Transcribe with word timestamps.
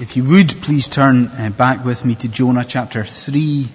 If 0.00 0.16
you 0.16 0.24
would, 0.24 0.48
please 0.62 0.88
turn 0.88 1.26
uh, 1.26 1.50
back 1.50 1.84
with 1.84 2.06
me 2.06 2.14
to 2.14 2.28
Jonah 2.28 2.64
chapter 2.64 3.04
3. 3.04 3.68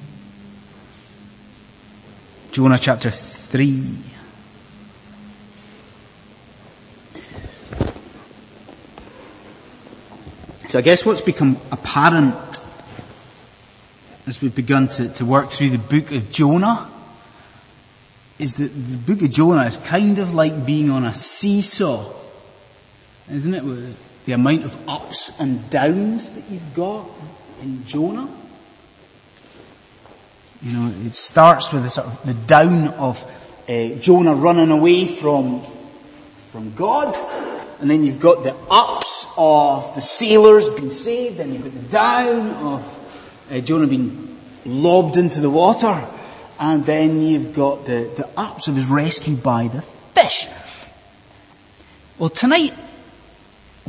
Jonah 2.52 2.80
chapter 2.80 3.12
3. 3.12 3.96
So 10.68 10.80
I 10.80 10.82
guess 10.82 11.06
what's 11.06 11.22
become 11.22 11.60
apparent 11.72 12.60
as 14.26 14.42
we've 14.42 14.56
begun 14.56 14.88
to, 14.88 15.10
to 15.10 15.26
work 15.26 15.52
through 15.52 15.70
the 15.70 15.78
book 15.78 16.12
of 16.12 16.32
Jonah 16.32 16.90
is 18.40 18.56
that 18.56 18.70
the 18.70 18.98
book 18.98 19.22
of 19.22 19.30
Jonah 19.30 19.66
is 19.66 19.78
kind 19.78 20.18
of 20.18 20.34
like 20.34 20.66
being 20.66 20.90
on 20.90 21.06
a 21.06 21.14
seesaw, 21.14 22.12
isn't 23.30 23.54
it? 23.54 23.64
The 24.26 24.34
amount 24.34 24.66
of 24.66 24.90
ups 24.90 25.32
and 25.40 25.70
downs 25.70 26.32
that 26.32 26.50
you've 26.50 26.74
got 26.74 27.08
in 27.62 27.86
Jonah. 27.86 28.28
You 30.62 30.72
know, 30.72 30.94
it 31.06 31.16
starts 31.16 31.72
with 31.72 31.84
the 31.84 31.90
sort 31.90 32.08
of 32.08 32.26
the 32.26 32.34
down 32.34 32.88
of 32.96 33.24
uh, 33.70 33.90
Jonah 34.00 34.34
running 34.34 34.72
away 34.72 35.06
from 35.06 35.62
from 36.52 36.74
God, 36.74 37.14
and 37.80 37.90
then 37.90 38.04
you've 38.04 38.20
got 38.20 38.44
the 38.44 38.56
ups 38.70 39.28
of 39.38 39.94
the 39.94 40.02
sailors 40.02 40.70
being 40.70 40.90
saved, 40.90 41.40
and 41.40 41.54
you've 41.54 41.64
got 41.64 41.74
the 41.74 41.90
down 41.90 42.50
of 42.52 43.48
uh, 43.52 43.60
Jonah 43.60 43.88
being 43.88 44.38
lobbed 44.66 45.18
into 45.18 45.42
the 45.42 45.50
water, 45.50 46.04
and 46.60 46.86
then 46.86 47.22
you've 47.22 47.54
got 47.54 47.86
the, 47.86 48.10
the 48.16 48.30
ups 48.38 48.68
of 48.68 48.76
his 48.76 48.88
rescue 48.88 49.36
by 49.36 49.68
the 49.68 49.82
fish. 49.82 50.48
Well, 52.18 52.30
tonight 52.30 52.74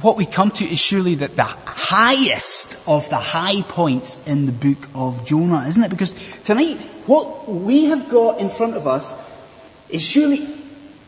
what 0.03 0.17
we 0.17 0.27
come 0.27 0.51
to 0.51 0.65
is 0.65 0.79
surely 0.79 1.15
that 1.17 1.37
the 1.37 1.45
highest 1.45 2.79
of 2.87 3.09
the 3.09 3.17
high 3.17 3.63
points 3.63 4.19
in 4.27 4.45
the 4.45 4.53
book 4.53 4.89
of 4.95 5.25
Jonah, 5.25 5.67
isn't 5.67 5.83
it? 5.83 5.91
Because 5.91 6.15
tonight, 6.45 6.77
what 7.07 7.49
we 7.49 7.87
have 7.87 8.09
got 8.09 8.39
in 8.39 8.51
front 8.51 8.77
of 8.77 8.87
us 8.87 9.15
is 9.89 10.03
surely, 10.03 10.47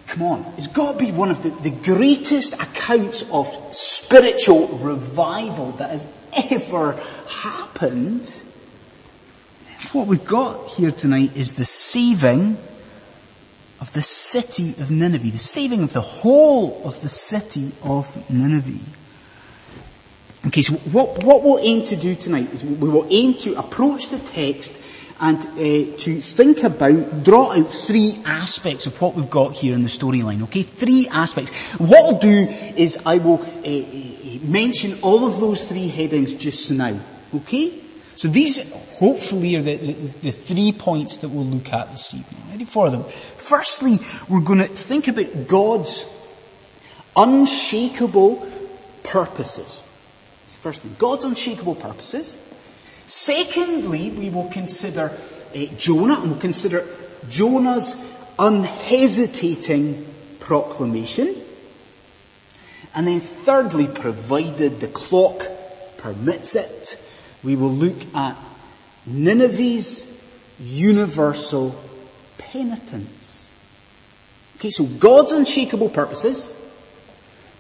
come 0.07 0.23
on, 0.23 0.55
it's 0.57 0.69
got 0.69 0.93
to 0.93 1.05
be 1.05 1.13
one 1.13 1.31
of 1.31 1.43
the, 1.43 1.51
the 1.51 1.71
greatest 1.71 2.55
accounts 2.55 3.23
of 3.31 3.47
spiritual 3.73 4.69
revival 4.79 5.73
that 5.73 5.91
has 5.91 6.09
ever 6.51 6.93
happened. 7.29 8.43
What 9.93 10.07
we've 10.07 10.25
got 10.25 10.69
here 10.69 10.93
tonight 10.93 11.37
is 11.37 11.55
the 11.55 11.65
saving 11.65 12.57
of 13.81 13.93
the 13.93 14.03
city 14.03 14.71
of 14.81 14.91
Nineveh, 14.91 15.31
the 15.31 15.39
saving 15.39 15.83
of 15.83 15.93
the 15.93 16.01
whole 16.01 16.83
of 16.85 17.01
the 17.03 17.09
city 17.09 17.73
of 17.83 18.31
Nineveh. 18.31 18.79
Okay, 20.47 20.63
so 20.63 20.75
what, 20.75 21.25
what 21.25 21.43
we'll 21.43 21.59
aim 21.59 21.85
to 21.87 21.97
do 21.97 22.15
tonight 22.15 22.53
is 22.53 22.65
we 22.65 22.89
will 22.89 23.07
aim 23.11 23.35
to 23.35 23.59
approach 23.59 24.09
the 24.09 24.19
text 24.19 24.77
and 25.21 25.39
uh, 25.39 25.97
to 25.99 26.21
think 26.21 26.63
about, 26.63 27.25
draw 27.25 27.53
out 27.53 27.69
three 27.69 28.21
aspects 28.25 28.87
of 28.87 29.01
what 29.01 29.15
we've 29.15 29.31
got 29.31 29.53
here 29.53 29.75
in 29.75 29.83
the 29.83 29.89
storyline. 29.89 30.43
Okay, 30.45 30.63
three 30.63 31.09
aspects. 31.11 31.51
What 31.79 32.15
I'll 32.15 32.21
do 32.21 32.47
is 32.77 32.99
I 33.05 33.19
will 33.19 33.43
uh, 33.43 34.49
mention 34.49 35.01
all 35.03 35.27
of 35.27 35.41
those 35.41 35.61
three 35.69 35.89
headings 35.89 36.35
just 36.35 36.71
now. 36.71 36.99
Okay? 37.35 37.73
So 38.19 38.27
these 38.27 38.69
hopefully 38.99 39.55
are 39.55 39.63
the, 39.63 39.77
the, 39.77 39.93
the, 39.93 40.31
three 40.33 40.73
points 40.73 41.19
that 41.19 41.29
we'll 41.29 41.45
look 41.45 41.73
at 41.73 41.93
this 41.93 42.13
evening. 42.15 42.43
Ready 42.51 42.65
for 42.65 42.91
them? 42.91 43.05
Firstly, 43.37 44.01
we're 44.29 44.41
going 44.41 44.59
to 44.59 44.67
think 44.67 45.07
about 45.07 45.47
God's 45.47 46.05
unshakable 47.15 48.45
purposes. 49.05 49.87
First 50.63 50.83
thing, 50.83 50.97
God's 50.99 51.27
unshakable 51.27 51.77
purposes. 51.77 52.37
Secondly, 53.07 54.11
we 54.11 54.31
will 54.31 54.49
consider 54.49 55.17
uh, 55.55 55.67
Jonah 55.77 56.21
and 56.21 56.33
we'll 56.33 56.41
consider 56.41 56.89
Jonah's 57.29 57.95
unhesitating 58.37 60.05
proclamation. 60.41 61.37
And 62.97 63.07
then 63.07 63.21
thirdly, 63.21 63.87
provided 63.87 64.81
the 64.81 64.89
clock 64.89 65.47
permits 65.99 66.57
it, 66.57 67.01
we 67.43 67.57
will 67.57 67.73
look 67.73 67.97
at 68.15 68.37
Nineveh's 69.07 70.05
universal 70.61 71.75
penitence. 72.37 73.51
Okay, 74.57 74.71
so 74.71 74.85
God's 74.85 75.33
unshakable 75.33 75.89
purposes, 75.89 76.55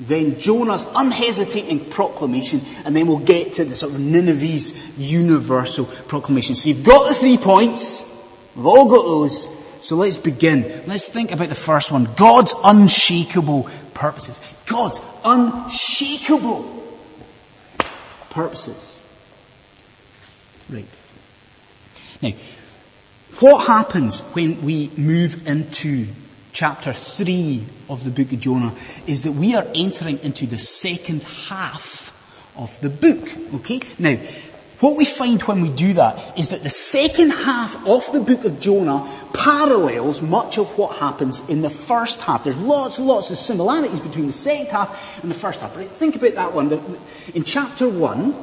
then 0.00 0.38
Jonah's 0.38 0.86
unhesitating 0.94 1.84
proclamation, 1.86 2.60
and 2.84 2.94
then 2.94 3.06
we'll 3.06 3.18
get 3.18 3.54
to 3.54 3.64
the 3.64 3.74
sort 3.74 3.92
of 3.92 4.00
Nineveh's 4.00 4.74
universal 4.98 5.84
proclamation. 5.86 6.54
So 6.54 6.68
you've 6.68 6.84
got 6.84 7.08
the 7.08 7.14
three 7.14 7.36
points, 7.36 8.04
we've 8.56 8.66
all 8.66 8.88
got 8.88 9.04
those, 9.04 9.48
so 9.80 9.96
let's 9.96 10.18
begin. 10.18 10.82
Let's 10.86 11.08
think 11.08 11.30
about 11.30 11.48
the 11.48 11.54
first 11.54 11.92
one. 11.92 12.08
God's 12.16 12.52
unshakable 12.64 13.68
purposes. 13.94 14.40
God's 14.66 15.00
unshakable 15.24 16.64
purposes. 18.30 18.97
Right. 20.70 20.86
Now, 22.22 22.32
what 23.40 23.66
happens 23.66 24.20
when 24.20 24.62
we 24.62 24.90
move 24.96 25.46
into 25.46 26.08
chapter 26.52 26.92
3 26.92 27.64
of 27.88 28.04
the 28.04 28.10
book 28.10 28.32
of 28.32 28.40
Jonah 28.40 28.74
is 29.06 29.22
that 29.22 29.32
we 29.32 29.54
are 29.54 29.66
entering 29.74 30.18
into 30.20 30.46
the 30.46 30.58
second 30.58 31.22
half 31.22 32.12
of 32.56 32.78
the 32.80 32.90
book. 32.90 33.28
Okay? 33.54 33.80
Now, 33.98 34.16
what 34.80 34.96
we 34.96 35.04
find 35.04 35.42
when 35.42 35.62
we 35.62 35.70
do 35.70 35.94
that 35.94 36.38
is 36.38 36.50
that 36.50 36.62
the 36.62 36.70
second 36.70 37.30
half 37.30 37.86
of 37.86 38.10
the 38.12 38.20
book 38.20 38.44
of 38.44 38.60
Jonah 38.60 39.08
parallels 39.32 40.22
much 40.22 40.58
of 40.58 40.76
what 40.78 40.96
happens 40.96 41.40
in 41.48 41.62
the 41.62 41.70
first 41.70 42.22
half. 42.22 42.44
There's 42.44 42.58
lots 42.58 42.98
and 42.98 43.06
lots 43.06 43.30
of 43.30 43.38
similarities 43.38 44.00
between 44.00 44.26
the 44.26 44.32
second 44.32 44.66
half 44.66 45.22
and 45.22 45.30
the 45.30 45.34
first 45.34 45.60
half. 45.60 45.76
Right? 45.76 45.88
Think 45.88 46.16
about 46.16 46.34
that 46.34 46.54
one. 46.54 46.98
In 47.34 47.44
chapter 47.44 47.88
1, 47.88 48.34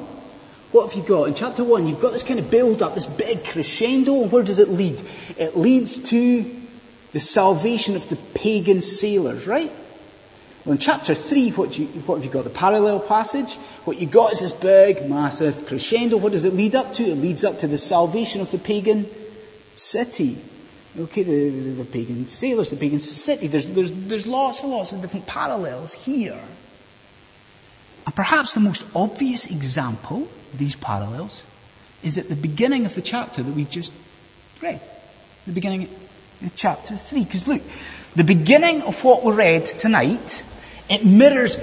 what 0.72 0.90
have 0.90 1.02
you 1.02 1.08
got? 1.08 1.28
In 1.28 1.34
chapter 1.34 1.64
1, 1.64 1.88
you've 1.88 2.02
got 2.02 2.12
this 2.12 2.24
kind 2.24 2.40
of 2.40 2.52
build 2.52 2.82
up, 2.82 2.96
this 2.96 3.06
big 3.06 3.46
crescendo, 3.46 4.22
and 4.24 4.32
where 4.32 4.44
does 4.44 4.60
it 4.60 4.70
lead? 4.70 5.02
It 5.38 5.58
leads 5.58 6.00
to 6.10 6.62
the 7.14 7.20
salvation 7.20 7.96
of 7.96 8.10
the 8.10 8.18
pagan 8.18 8.82
sailors, 8.82 9.48
right? 9.48 9.72
Well, 10.66 10.74
in 10.74 10.80
chapter 10.80 11.14
3, 11.14 11.52
what, 11.52 11.78
you, 11.78 11.86
what 11.86 12.16
have 12.16 12.26
you 12.26 12.32
got? 12.32 12.44
The 12.44 12.50
parallel 12.50 13.00
passage. 13.00 13.54
What 13.86 14.00
you 14.00 14.08
got 14.08 14.34
is 14.34 14.40
this 14.40 14.52
big, 14.52 15.08
massive 15.08 15.68
crescendo. 15.68 16.18
What 16.18 16.32
does 16.32 16.44
it 16.44 16.54
lead 16.54 16.74
up 16.74 16.96
to? 16.96 17.04
It 17.04 17.16
leads 17.16 17.44
up 17.44 17.60
to 17.60 17.68
the 17.68 17.78
salvation 17.78 18.42
of 18.42 18.50
the 18.50 18.58
pagan 18.58 19.06
city. 19.78 20.38
Okay, 20.98 21.24
the, 21.24 21.50
the, 21.50 21.70
the 21.84 21.86
pagan 21.86 22.26
sailors, 22.26 22.72
the 22.72 22.78
pagan 22.78 23.00
city. 23.00 23.48
There's, 23.48 23.68
there's, 23.68 23.92
there's 23.92 24.26
lots 24.26 24.62
and 24.62 24.72
lots 24.72 24.92
of 24.92 25.02
different 25.02 25.28
parallels 25.28 25.94
here. 25.94 26.42
And 28.06 28.16
perhaps 28.16 28.54
the 28.54 28.60
most 28.60 28.86
obvious 28.96 29.46
example 29.46 30.28
these 30.58 30.76
parallels 30.76 31.44
is 32.04 32.18
at 32.18 32.30
the 32.30 32.36
beginning 32.36 32.86
of 32.86 32.96
the 32.96 33.02
chapter 33.02 33.42
that 33.44 33.52
we've 33.52 33.70
just 33.70 33.92
read. 34.62 34.80
The 35.46 35.54
beginning 35.54 35.84
of 35.84 36.56
chapter 36.56 36.96
3. 36.98 37.24
Because 37.24 37.48
look, 37.48 37.62
the 38.16 38.24
beginning 38.24 38.84
of 38.84 39.04
what 39.04 39.24
we 39.24 39.34
read 39.34 39.66
tonight, 39.66 40.44
it 40.90 41.06
mirrors 41.06 41.58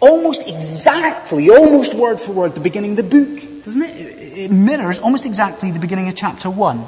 almost 0.00 0.46
exactly, 0.46 1.50
almost 1.50 1.94
word 1.94 2.20
for 2.20 2.32
word, 2.32 2.54
the 2.54 2.60
beginning 2.60 2.92
of 2.92 2.96
the 2.96 3.02
book, 3.02 3.64
doesn't 3.64 3.82
it? 3.82 4.20
It 4.36 4.50
mirrors 4.50 4.98
almost 4.98 5.26
exactly 5.26 5.70
the 5.70 5.78
beginning 5.78 6.08
of 6.08 6.16
chapter 6.16 6.50
1. 6.50 6.84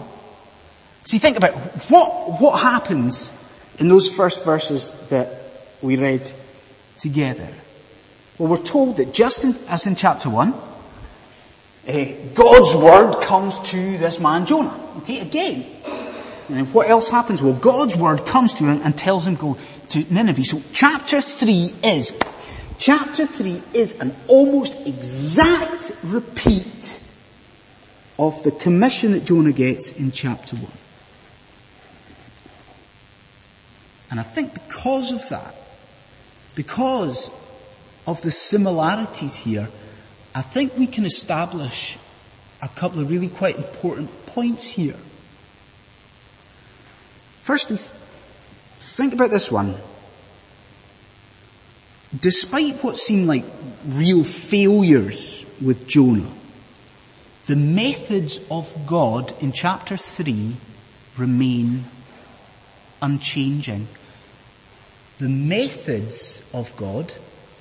See, 1.05 1.19
think 1.19 1.37
about 1.37 1.55
what, 1.89 2.41
what 2.41 2.61
happens 2.61 3.33
in 3.79 3.89
those 3.89 4.09
first 4.09 4.45
verses 4.45 4.91
that 5.11 5.29
we 5.81 5.97
read 5.97 6.31
together. 6.99 7.49
Well, 8.39 8.51
we're 8.51 8.63
told 8.63 8.99
that 8.99 9.15
just 9.15 9.45
in, 9.45 9.57
as 9.69 9.87
in 9.87 9.97
chapter 9.97 10.29
1, 10.29 10.53
uh, 11.89 12.05
God's 12.35 12.75
word 12.75 13.23
comes 13.23 13.59
to 13.71 13.97
this 13.97 14.21
man 14.21 14.45
Jonah. 14.45 14.79
Okay, 14.99 15.21
again. 15.21 15.65
And 16.49 16.73
what 16.75 16.89
else 16.89 17.09
happens? 17.09 17.41
Well, 17.41 17.55
God's 17.55 17.97
word 17.97 18.27
comes 18.27 18.55
to 18.55 18.65
him 18.65 18.83
and 18.83 18.97
tells 18.97 19.27
him 19.27 19.37
go 19.37 19.57
to 19.89 20.13
Nineveh. 20.13 20.45
So 20.45 20.63
chapter 20.73 21.21
3 21.21 21.75
is, 21.83 22.15
chapter 22.79 23.27
3 23.27 23.63
is 23.73 23.99
an 24.01 24.15
almost 24.29 24.87
exact 24.87 25.93
repeat 26.05 27.01
of 28.19 28.43
the 28.43 28.51
commission 28.51 29.13
that 29.13 29.25
Jonah 29.25 29.53
gets 29.53 29.93
in 29.93 30.13
chapter 30.13 30.57
1. 30.57 30.67
And 34.11 34.21
I 34.21 34.23
think 34.23 34.55
because 34.55 35.13
of 35.13 35.29
that, 35.31 35.55
because 36.55 37.31
of 38.07 38.23
the 38.23 38.31
similarities 38.31 39.35
here, 39.35 39.69
I 40.35 40.43
think 40.43 40.77
we 40.77 40.87
can 40.87 41.05
establish 41.05 41.99
a 42.63 42.69
couple 42.69 43.01
of 43.01 43.11
really 43.11 43.29
quite 43.29 43.57
important 43.57 44.27
points 44.27 44.69
here. 44.69 44.97
Firstly, 47.43 47.79
think 48.81 49.13
about 49.13 49.31
this 49.31 49.51
one. 49.51 49.77
despite 52.21 52.83
what 52.83 52.99
seemed 52.99 53.27
like 53.27 53.45
real 53.87 54.25
failures 54.25 55.45
with 55.61 55.87
Jonah, 55.87 56.31
the 57.47 57.57
methods 57.57 58.41
of 58.51 58.87
God 58.87 59.33
in 59.41 59.53
chapter 59.53 59.97
3 59.97 60.57
remain 61.17 61.85
unchanging. 63.03 63.89
The 65.19 65.29
methods 65.29 66.43
of 66.53 66.77
God 66.77 67.13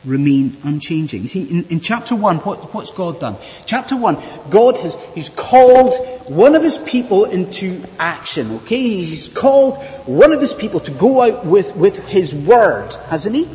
remain 0.06 0.58
unchanging. 0.64 1.28
See, 1.28 1.44
in, 1.44 1.66
in 1.66 1.80
chapter 1.80 2.16
1, 2.16 2.38
what, 2.38 2.74
what's 2.74 2.92
God 2.92 3.20
done? 3.20 3.38
Chapter 3.66 3.96
1, 3.96 4.22
God 4.50 4.78
has, 4.80 4.96
He's 5.14 5.30
called 5.30 5.96
one 6.30 6.56
of 6.56 6.64
His 6.64 6.78
people 6.78 7.26
into 7.26 7.84
action, 8.00 8.52
okay? 8.58 9.04
He's 9.04 9.28
called 9.30 9.84
one 10.06 10.32
of 10.32 10.42
His 10.42 10.54
people 10.54 10.80
to 10.82 10.92
go 10.92 11.22
out 11.22 11.46
with, 11.46 11.76
with 11.76 12.08
His 12.08 12.34
word, 12.34 12.94
hasn't 13.08 13.36
He? 13.36 13.50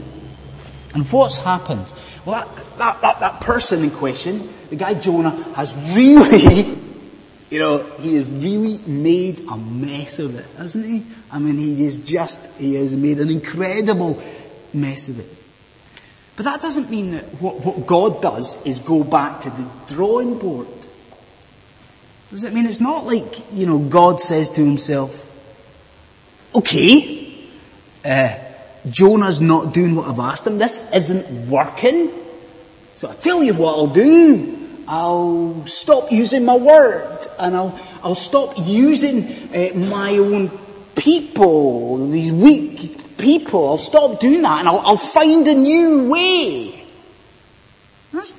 And 0.94 1.11
what's 1.11 1.38
happened? 1.38 1.87
Well, 2.25 2.44
that, 2.44 2.79
that, 2.79 3.00
that, 3.00 3.20
that 3.20 3.41
person 3.41 3.85
in 3.85 3.91
question, 3.91 4.52
the 4.69 4.76
guy 4.76 4.94
Jonah, 4.94 5.31
has 5.55 5.75
really, 5.76 6.76
you 7.50 7.58
know, 7.58 7.79
he 8.00 8.17
has 8.17 8.29
really 8.29 8.79
made 8.87 9.41
a 9.49 9.56
mess 9.56 10.19
of 10.19 10.37
it, 10.38 10.47
hasn't 10.56 10.87
he? 10.87 11.05
I 11.31 11.38
mean, 11.38 11.56
he 11.56 11.85
is 11.85 11.97
just, 11.99 12.44
he 12.58 12.75
has 12.75 12.93
made 12.93 13.19
an 13.20 13.31
incredible 13.31 14.23
mess 14.75 15.08
of 15.08 15.20
it. 15.20 15.39
But 16.40 16.52
that 16.52 16.62
doesn't 16.62 16.88
mean 16.88 17.10
that 17.10 17.25
what, 17.42 17.62
what 17.66 17.87
God 17.87 18.22
does 18.22 18.64
is 18.64 18.78
go 18.78 19.04
back 19.04 19.42
to 19.42 19.50
the 19.50 19.69
drawing 19.88 20.38
board. 20.38 20.69
Does 22.31 22.44
it 22.44 22.54
mean 22.54 22.64
it's 22.64 22.81
not 22.81 23.04
like, 23.04 23.52
you 23.52 23.66
know, 23.66 23.78
God 23.78 24.20
says 24.20 24.48
to 24.52 24.64
himself, 24.64 25.14
okay, 26.54 27.31
uh, 28.06 28.38
Jonah's 28.88 29.42
not 29.42 29.75
doing 29.75 29.94
what 29.94 30.08
I've 30.08 30.19
asked 30.19 30.46
him. 30.46 30.56
This 30.56 30.82
isn't 30.94 31.50
working. 31.50 32.10
So 32.94 33.10
I 33.10 33.14
tell 33.16 33.42
you 33.42 33.52
what 33.52 33.75
I'll 33.75 33.88
do. 33.88 34.66
I'll 34.88 35.66
stop 35.66 36.10
using 36.10 36.46
my 36.46 36.56
word 36.56 37.19
and 37.38 37.54
I'll, 37.54 37.78
I'll 38.02 38.14
stop 38.14 38.54
using 38.56 39.25
uh, 39.54 39.76
my 39.76 40.16
own 40.16 40.50
people, 40.94 42.08
these 42.08 42.32
weak 42.32 43.00
people. 43.20 43.69
I'll 43.69 43.78
stop 43.78 44.20
doing 44.20 44.43
that 44.43 44.61
and 44.61 44.69
I'll, 44.69 44.81
I'll 44.81 44.96
find 44.96 45.46
a 45.49 45.55
new 45.55 46.11
way. 46.11 46.84
That's 48.12 48.32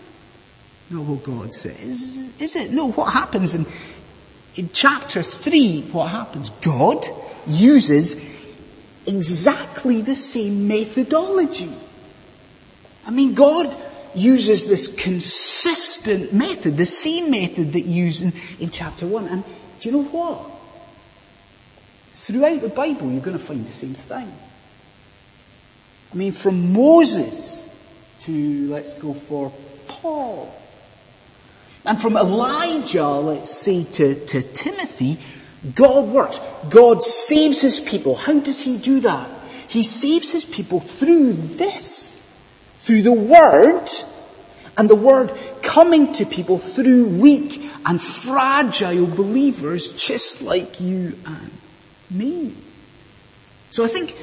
not 0.89 1.03
what 1.03 1.23
God 1.23 1.53
says, 1.53 2.17
is 2.39 2.55
it? 2.55 2.71
No, 2.71 2.91
what 2.91 3.13
happens 3.13 3.53
in, 3.53 3.65
in 4.55 4.69
chapter 4.73 5.23
3, 5.23 5.81
what 5.91 6.09
happens? 6.09 6.49
God 6.49 7.05
uses 7.47 8.15
exactly 9.05 10.01
the 10.01 10.15
same 10.15 10.67
methodology. 10.67 11.71
I 13.05 13.11
mean, 13.11 13.33
God 13.33 13.75
uses 14.13 14.65
this 14.65 14.93
consistent 14.93 16.33
method, 16.33 16.77
the 16.77 16.85
same 16.85 17.31
method 17.31 17.73
that 17.73 17.85
used 17.85 18.23
in, 18.23 18.33
in 18.59 18.69
chapter 18.69 19.07
1. 19.07 19.27
And 19.27 19.43
do 19.79 19.89
you 19.89 19.95
know 19.95 20.03
what? 20.03 20.51
Throughout 22.13 22.61
the 22.61 22.69
Bible, 22.69 23.11
you're 23.11 23.21
going 23.21 23.37
to 23.37 23.43
find 23.43 23.65
the 23.65 23.71
same 23.71 23.93
thing. 23.93 24.31
I 26.11 26.15
mean, 26.15 26.31
from 26.31 26.73
Moses 26.73 27.67
to, 28.21 28.67
let's 28.67 28.93
go 28.93 29.13
for 29.13 29.51
Paul. 29.87 30.53
And 31.85 31.99
from 31.99 32.17
Elijah, 32.17 33.07
let's 33.07 33.49
say, 33.49 33.85
to, 33.85 34.25
to 34.27 34.41
Timothy, 34.41 35.19
God 35.75 36.07
works. 36.07 36.39
God 36.69 37.01
saves 37.01 37.61
his 37.61 37.79
people. 37.79 38.15
How 38.15 38.39
does 38.39 38.61
he 38.61 38.77
do 38.77 38.99
that? 39.01 39.29
He 39.67 39.83
saves 39.83 40.31
his 40.31 40.45
people 40.45 40.79
through 40.79 41.33
this. 41.33 42.15
Through 42.79 43.03
the 43.03 43.11
word 43.11 43.87
and 44.77 44.89
the 44.89 44.95
word 44.95 45.31
coming 45.61 46.13
to 46.13 46.25
people 46.25 46.57
through 46.57 47.05
weak 47.05 47.61
and 47.85 48.01
fragile 48.01 49.05
believers 49.05 49.91
just 49.91 50.41
like 50.41 50.81
you 50.81 51.15
and 51.25 51.51
me. 52.09 52.55
So 53.69 53.83
I 53.83 53.87
think 53.87 54.15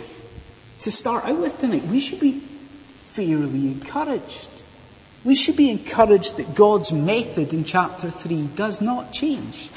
to 0.80 0.90
start 0.90 1.24
out 1.24 1.38
with 1.38 1.58
tonight, 1.58 1.84
we 1.84 2.00
should 2.00 2.20
be 2.20 2.32
fairly 2.38 3.66
encouraged. 3.66 4.48
We 5.24 5.34
should 5.34 5.56
be 5.56 5.70
encouraged 5.70 6.36
that 6.36 6.54
God's 6.54 6.92
method 6.92 7.52
in 7.52 7.64
chapter 7.64 8.10
3 8.10 8.48
does 8.54 8.80
not 8.80 9.12
change. 9.12 9.70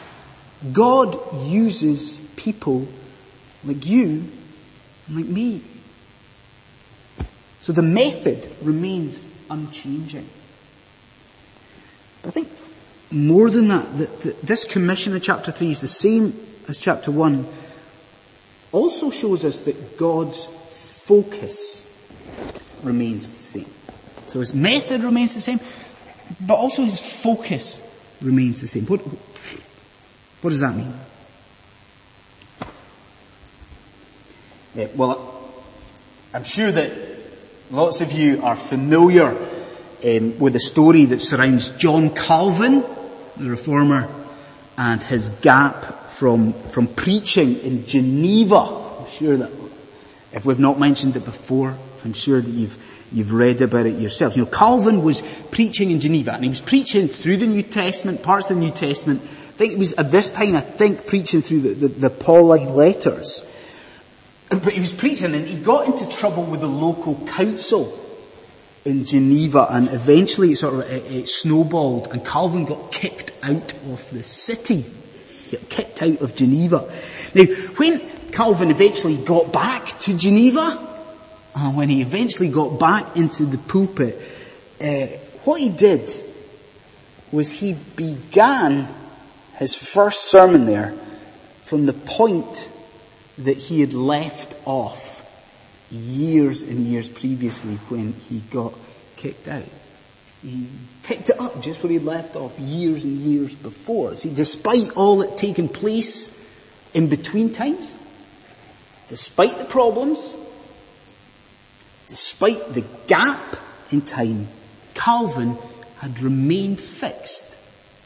God 0.72 1.18
uses 1.48 2.18
people 2.36 2.88
like 3.64 3.86
you 3.86 4.30
and 5.08 5.16
like 5.16 5.26
me. 5.26 5.62
So 7.62 7.74
the 7.74 7.82
method 7.82 8.50
remains 8.62 9.24
unchanging. 9.50 10.28
I 12.24 12.30
think 12.30 12.50
more 13.10 13.50
than 13.50 13.68
that, 13.70 13.98
that, 13.98 14.20
that 14.22 14.42
this 14.42 14.66
commission 14.66 15.14
in 15.16 15.22
chapter 15.22 15.52
3 15.52 15.72
is 15.72 15.82
the 15.82 15.88
same 15.88 16.40
as 16.68 16.78
chapter 16.78 17.12
1 17.12 17.48
also 18.72 19.10
shows 19.10 19.44
us 19.44 19.60
that 19.60 19.98
God's 19.98 20.48
focus 21.12 21.84
remains 22.84 23.28
the 23.28 23.38
same. 23.38 23.70
So 24.28 24.40
his 24.40 24.54
method 24.54 25.04
remains 25.04 25.34
the 25.34 25.42
same, 25.42 25.60
but 26.40 26.56
also 26.56 26.84
his 26.84 27.02
focus 27.02 27.82
remains 28.22 28.62
the 28.62 28.68
same. 28.68 28.86
What, 28.86 29.02
what 29.02 30.52
does 30.52 30.62
that 30.62 30.74
mean? 30.74 30.94
Yeah, 34.74 34.88
well, 34.96 35.52
I'm 36.34 36.46
sure 36.46 36.72
that 36.72 36.94
lots 37.72 38.00
of 38.00 38.14
you 38.14 38.42
are 38.42 38.56
familiar 38.56 39.36
um, 40.06 40.40
with 40.40 40.54
the 40.54 40.62
story 40.62 41.04
that 41.06 41.20
surrounds 41.20 41.72
John 41.72 42.12
Calvin, 42.12 42.86
the 43.36 43.50
reformer, 43.50 44.08
and 44.78 45.04
his 45.04 45.30
gap 45.42 46.08
from, 46.08 46.54
from 46.54 46.88
preaching 46.88 47.60
in 47.60 47.86
Geneva. 47.86 48.62
I'm 49.02 49.08
sure 49.08 49.36
that 49.36 49.61
if 50.34 50.46
we've 50.46 50.60
not 50.60 50.80
mentioned 50.80 51.16
it 51.16 51.26
before, 51.26 51.78
I'm 52.04 52.14
sure 52.14 52.42
that 52.42 52.50
you've, 52.50 52.78
you've 53.12 53.34
read 53.34 53.62
about 53.62 53.86
it 53.86 54.00
yourself. 54.00 54.36
You 54.36 54.44
know, 54.44 54.50
Calvin 54.50 55.04
was 55.04 55.22
preaching 55.52 55.92
in 55.92 56.00
Geneva 56.00 56.34
and 56.34 56.44
he 56.44 56.50
was 56.50 56.62
preaching 56.62 57.08
through 57.08 57.38
the 57.38 57.48
New 57.48 57.64
Testament, 57.64 58.24
parts 58.24 58.50
of 58.50 58.58
the 58.58 58.64
New 58.64 58.72
Testament, 58.72 59.22
I 59.24 59.54
think 59.64 59.74
he 59.74 59.78
was 59.78 59.94
at 59.94 60.12
this 60.12 60.30
time, 60.30 60.56
I 60.56 60.62
think, 60.62 61.06
preaching 61.06 61.42
through 61.42 61.60
the, 61.60 61.74
the, 61.74 61.88
the 61.88 62.10
Pauline 62.10 62.74
letters. 62.74 63.46
But 64.50 64.74
he 64.74 64.80
was 64.80 64.94
preaching 64.94 65.36
and 65.36 65.46
he 65.46 65.58
got 65.58 65.86
into 65.86 66.10
trouble 66.10 66.44
with 66.44 66.62
the 66.62 66.68
local 66.68 67.16
council 67.28 67.98
in 68.84 69.06
Geneva 69.06 69.68
and 69.70 69.90
eventually 69.90 70.54
it 70.54 70.58
sort 70.58 70.74
of 70.74 70.80
it, 70.82 71.12
it 71.12 71.30
snowballed 71.30 72.08
and 72.12 72.26
Calvin 72.26 72.66
got 72.66 72.92
kicked 72.92 73.32
out 73.44 73.74
of 73.74 74.10
the 74.12 74.24
city. 74.24 74.84
He 75.46 75.58
got 75.58 75.70
kicked 75.70 76.02
out 76.02 76.22
of 76.22 76.36
Geneva. 76.36 76.92
Now, 77.36 77.44
when 77.78 78.00
Calvin 78.32 78.72
eventually 78.72 79.18
got 79.18 79.52
back 79.52 79.88
to 80.02 80.18
Geneva, 80.18 80.88
and 81.56 81.76
when 81.76 81.90
he 81.90 82.02
eventually 82.02 82.50
got 82.50 82.80
back 82.80 83.18
into 83.18 83.46
the 83.46 83.58
pulpit, 83.58 84.20
uh, 84.80 85.08
what 85.44 85.60
he 85.60 85.70
did 85.70 86.10
was 87.32 87.52
he 87.52 87.74
began 87.96 88.88
his 89.58 89.76
first 89.76 90.30
sermon 90.30 90.66
there 90.66 90.94
from 91.66 91.86
the 91.86 91.94
point 91.94 92.70
that 93.40 93.58
he 93.58 93.80
had 93.80 93.94
left 93.94 94.56
off 94.66 95.12
years 95.90 96.62
and 96.64 96.86
years 96.88 97.10
previously 97.10 97.76
when 97.90 98.14
he 98.14 98.40
got 98.52 98.74
kicked 99.18 99.48
out. 99.48 99.64
He 100.42 100.68
picked 101.04 101.30
it 101.30 101.40
up 101.40 101.62
just 101.62 101.84
where 101.84 101.92
he 101.92 102.00
left 102.00 102.36
off 102.36 102.58
years 102.60 103.04
and 103.04 103.18
years 103.18 103.54
before. 103.54 104.16
See, 104.16 104.34
despite 104.34 104.92
all 104.96 105.18
that 105.20 105.38
taken 105.38 105.70
place 105.70 106.36
in 106.94 107.08
between 107.08 107.54
times, 107.54 107.96
despite 109.12 109.60
the 109.60 109.66
problems, 109.66 110.38
despite 112.08 112.74
the 112.74 112.86
gap 113.08 113.58
in 113.92 114.00
time, 114.02 114.48
Calvin 114.94 115.58
had 116.00 116.22
remained 116.22 116.80
fixed 116.80 117.58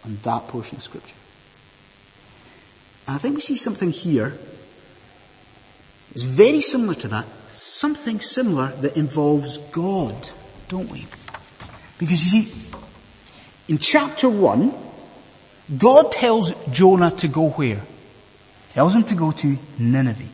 on 0.04 0.18
that 0.24 0.48
portion 0.48 0.78
of 0.78 0.84
scripture. 0.84 1.14
And 3.08 3.18
I 3.18 3.20
think 3.20 3.36
we 3.36 3.42
see 3.42 3.56
something 3.56 3.92
here. 3.92 4.36
It's 6.14 6.24
very 6.24 6.62
similar 6.62 6.96
to 6.96 7.08
that. 7.10 7.28
Something 7.52 8.20
similar 8.20 8.70
that 8.82 8.98
involves 8.98 9.60
God, 9.60 10.16
don't 10.70 10.90
we? 10.90 11.06
Because 12.00 12.34
you 12.34 12.42
see, 12.42 12.52
in 13.68 13.78
chapter 13.78 14.28
one, 14.28 14.74
God 15.78 16.12
tells 16.12 16.56
Jonah 16.72 17.12
to 17.12 17.28
go 17.28 17.50
where? 17.50 17.82
Tells 18.70 18.96
him 18.96 19.04
to 19.04 19.14
go 19.14 19.32
to 19.34 19.58
Nineveh. 19.78 20.30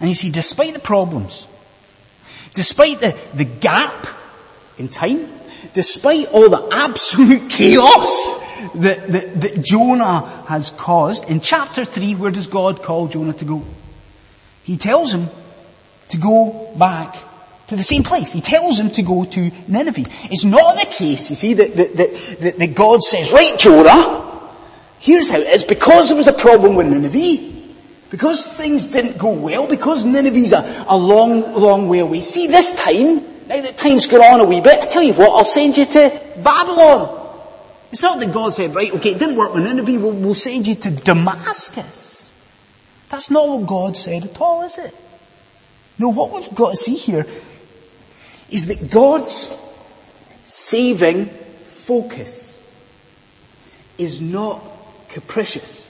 And 0.00 0.08
you 0.08 0.14
see, 0.14 0.30
despite 0.30 0.74
the 0.74 0.80
problems, 0.80 1.46
despite 2.54 3.00
the, 3.00 3.16
the 3.34 3.44
gap 3.44 4.06
in 4.78 4.88
time, 4.88 5.28
despite 5.74 6.28
all 6.28 6.48
the 6.48 6.68
absolute 6.72 7.50
chaos 7.50 8.40
that, 8.74 9.08
that, 9.12 9.40
that 9.40 9.62
Jonah 9.64 10.44
has 10.46 10.70
caused. 10.70 11.30
In 11.30 11.40
chapter 11.40 11.84
3, 11.84 12.14
where 12.14 12.30
does 12.30 12.46
God 12.46 12.82
call 12.82 13.08
Jonah 13.08 13.32
to 13.34 13.44
go? 13.44 13.64
He 14.64 14.76
tells 14.76 15.12
him 15.12 15.28
to 16.08 16.18
go 16.18 16.74
back 16.78 17.16
to 17.68 17.76
the 17.76 17.82
same 17.82 18.02
place. 18.02 18.32
He 18.32 18.40
tells 18.40 18.78
him 18.78 18.90
to 18.92 19.02
go 19.02 19.24
to 19.24 19.50
Nineveh. 19.68 20.04
It's 20.24 20.44
not 20.44 20.76
the 20.76 20.86
case, 20.86 21.30
you 21.30 21.36
see, 21.36 21.54
that, 21.54 21.76
that, 21.76 21.96
that, 21.96 22.58
that 22.58 22.74
God 22.74 23.02
says, 23.02 23.32
right 23.32 23.58
Jonah, 23.58 24.48
here's 24.98 25.30
how 25.30 25.38
it 25.38 25.48
is, 25.48 25.64
because 25.64 26.08
there 26.08 26.16
was 26.16 26.26
a 26.26 26.32
problem 26.32 26.74
with 26.74 26.86
Nineveh, 26.88 27.59
because 28.10 28.46
things 28.46 28.88
didn't 28.88 29.18
go 29.18 29.32
well, 29.32 29.66
because 29.66 30.04
Nineveh's 30.04 30.52
a, 30.52 30.84
a 30.88 30.96
long, 30.96 31.54
long 31.54 31.88
way 31.88 32.00
away. 32.00 32.20
See, 32.20 32.48
this 32.48 32.72
time, 32.72 33.16
now 33.46 33.60
that 33.60 33.76
time's 33.76 34.06
gone 34.06 34.20
on 34.20 34.40
a 34.40 34.44
wee 34.44 34.60
bit, 34.60 34.80
I 34.80 34.86
tell 34.86 35.02
you 35.02 35.14
what, 35.14 35.30
I'll 35.30 35.44
send 35.44 35.76
you 35.76 35.84
to 35.84 36.20
Babylon. 36.42 37.18
It's 37.92 38.02
not 38.02 38.20
that 38.20 38.32
God 38.32 38.52
said, 38.52 38.74
right, 38.74 38.92
okay, 38.94 39.12
it 39.12 39.18
didn't 39.18 39.36
work 39.36 39.54
with 39.54 39.64
Nineveh, 39.64 39.98
we'll, 39.98 40.12
we'll 40.12 40.34
send 40.34 40.66
you 40.66 40.74
to 40.74 40.90
Damascus. 40.90 42.32
That's 43.08 43.30
not 43.30 43.48
what 43.48 43.66
God 43.66 43.96
said 43.96 44.24
at 44.24 44.40
all, 44.40 44.64
is 44.64 44.78
it? 44.78 44.94
No, 45.98 46.08
what 46.08 46.32
we've 46.32 46.54
got 46.54 46.70
to 46.70 46.76
see 46.76 46.94
here 46.94 47.26
is 48.48 48.66
that 48.66 48.90
God's 48.90 49.54
saving 50.44 51.26
focus 51.64 52.58
is 53.98 54.20
not 54.20 54.62
capricious. 55.08 55.89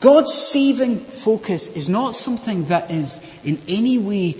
God's 0.00 0.34
saving 0.34 1.00
focus 1.00 1.68
is 1.68 1.88
not 1.88 2.14
something 2.14 2.66
that 2.66 2.90
is 2.90 3.20
in 3.42 3.60
any 3.68 3.98
way 3.98 4.36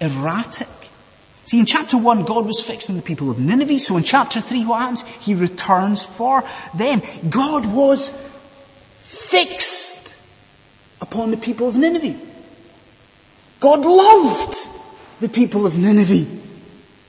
erratic. 0.00 0.68
See, 1.46 1.60
in 1.60 1.66
chapter 1.66 1.96
1, 1.96 2.24
God 2.24 2.44
was 2.44 2.60
fixing 2.60 2.96
the 2.96 3.02
people 3.02 3.30
of 3.30 3.38
Nineveh, 3.38 3.78
so 3.78 3.96
in 3.96 4.02
chapter 4.02 4.40
3, 4.40 4.64
what 4.64 4.80
happens? 4.80 5.04
He 5.20 5.34
returns 5.34 6.04
for 6.04 6.42
them. 6.74 7.02
God 7.30 7.72
was 7.72 8.10
fixed 8.98 10.16
upon 11.00 11.30
the 11.30 11.36
people 11.36 11.68
of 11.68 11.76
Nineveh. 11.76 12.18
God 13.60 13.84
loved 13.84 14.56
the 15.20 15.28
people 15.28 15.66
of 15.66 15.78
Nineveh. 15.78 16.26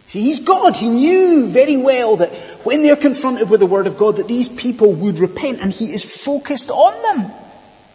See, 0.08 0.22
He's 0.22 0.40
God. 0.40 0.76
He 0.76 0.88
knew 0.88 1.48
very 1.48 1.76
well 1.76 2.18
that 2.18 2.30
when 2.64 2.84
they're 2.84 2.96
confronted 2.96 3.50
with 3.50 3.60
the 3.60 3.66
Word 3.66 3.88
of 3.88 3.98
God 3.98 4.18
that 4.18 4.28
these 4.28 4.48
people 4.48 4.94
would 4.94 5.20
repent 5.20 5.62
and 5.62 5.74
He 5.74 5.94
is 5.94 6.06
focused 6.06 6.70
on 6.70 6.94
them. 7.02 7.32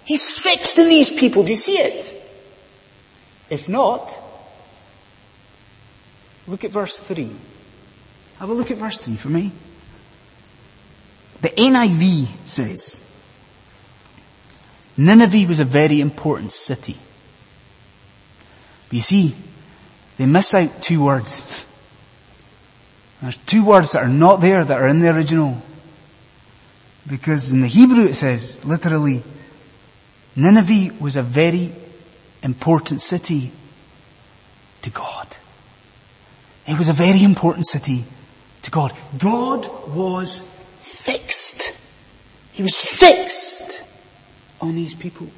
He's 0.04 0.30
fixed 0.30 0.78
in 0.78 0.88
these 0.88 1.10
people. 1.10 1.44
Do 1.44 1.52
you 1.52 1.58
see 1.58 1.78
it? 1.78 2.18
If 3.50 3.68
not, 3.68 4.16
look 6.46 6.64
at 6.64 6.70
verse 6.70 6.98
3. 6.98 7.30
Have 8.38 8.48
a 8.48 8.54
look 8.54 8.70
at 8.70 8.78
verse 8.78 8.98
3 8.98 9.14
for 9.16 9.28
me. 9.28 9.52
The 11.42 11.50
NIV 11.50 12.28
says, 12.44 13.00
Nineveh 14.96 15.48
was 15.48 15.60
a 15.60 15.64
very 15.64 16.00
important 16.00 16.52
city. 16.52 16.96
But 18.88 18.94
you 18.94 19.00
see, 19.00 19.34
they 20.18 20.26
miss 20.26 20.54
out 20.54 20.82
two 20.82 21.02
words. 21.04 21.66
There's 23.20 23.38
two 23.38 23.64
words 23.64 23.92
that 23.92 24.04
are 24.04 24.08
not 24.08 24.40
there 24.40 24.64
that 24.64 24.80
are 24.80 24.88
in 24.88 25.00
the 25.00 25.08
original. 25.08 25.62
Because 27.06 27.50
in 27.50 27.60
the 27.60 27.68
Hebrew 27.68 28.04
it 28.04 28.14
says, 28.14 28.64
literally, 28.64 29.22
Nineveh 30.34 30.94
was 31.00 31.16
a 31.16 31.22
very 31.22 31.72
important 32.42 33.00
city 33.00 33.52
to 34.82 34.90
God. 34.90 35.36
It 36.66 36.78
was 36.78 36.88
a 36.88 36.92
very 36.92 37.22
important 37.22 37.66
city 37.66 38.04
to 38.62 38.70
God. 38.70 38.92
God 39.18 39.68
was 39.94 40.42
fixed. 40.80 41.76
He 42.52 42.62
was 42.62 42.76
fixed 42.76 43.84
on 44.60 44.74
these 44.74 44.94
people. 44.94 45.28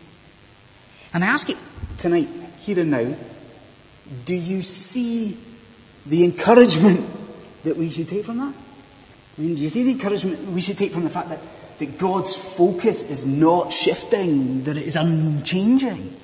And 1.12 1.24
I 1.24 1.28
ask 1.28 1.48
you 1.48 1.56
tonight, 1.98 2.28
here 2.60 2.80
and 2.80 2.90
now, 2.90 3.14
do 4.24 4.34
you 4.34 4.62
see 4.62 5.36
the 6.06 6.24
encouragement 6.24 7.08
that 7.64 7.76
we 7.76 7.88
should 7.88 8.08
take 8.08 8.26
from 8.26 8.38
that? 8.38 8.54
I 9.36 9.40
mean, 9.40 9.54
do 9.54 9.62
you 9.62 9.68
see 9.68 9.82
the 9.82 9.92
encouragement 9.92 10.50
we 10.50 10.60
should 10.60 10.78
take 10.78 10.92
from 10.92 11.04
the 11.04 11.10
fact 11.10 11.30
that 11.30 11.40
that 11.84 11.98
God's 11.98 12.34
focus 12.34 13.10
is 13.10 13.26
not 13.26 13.72
shifting, 13.72 14.64
that 14.64 14.76
it 14.76 14.84
is 14.84 14.96
unchanging. 14.96 16.16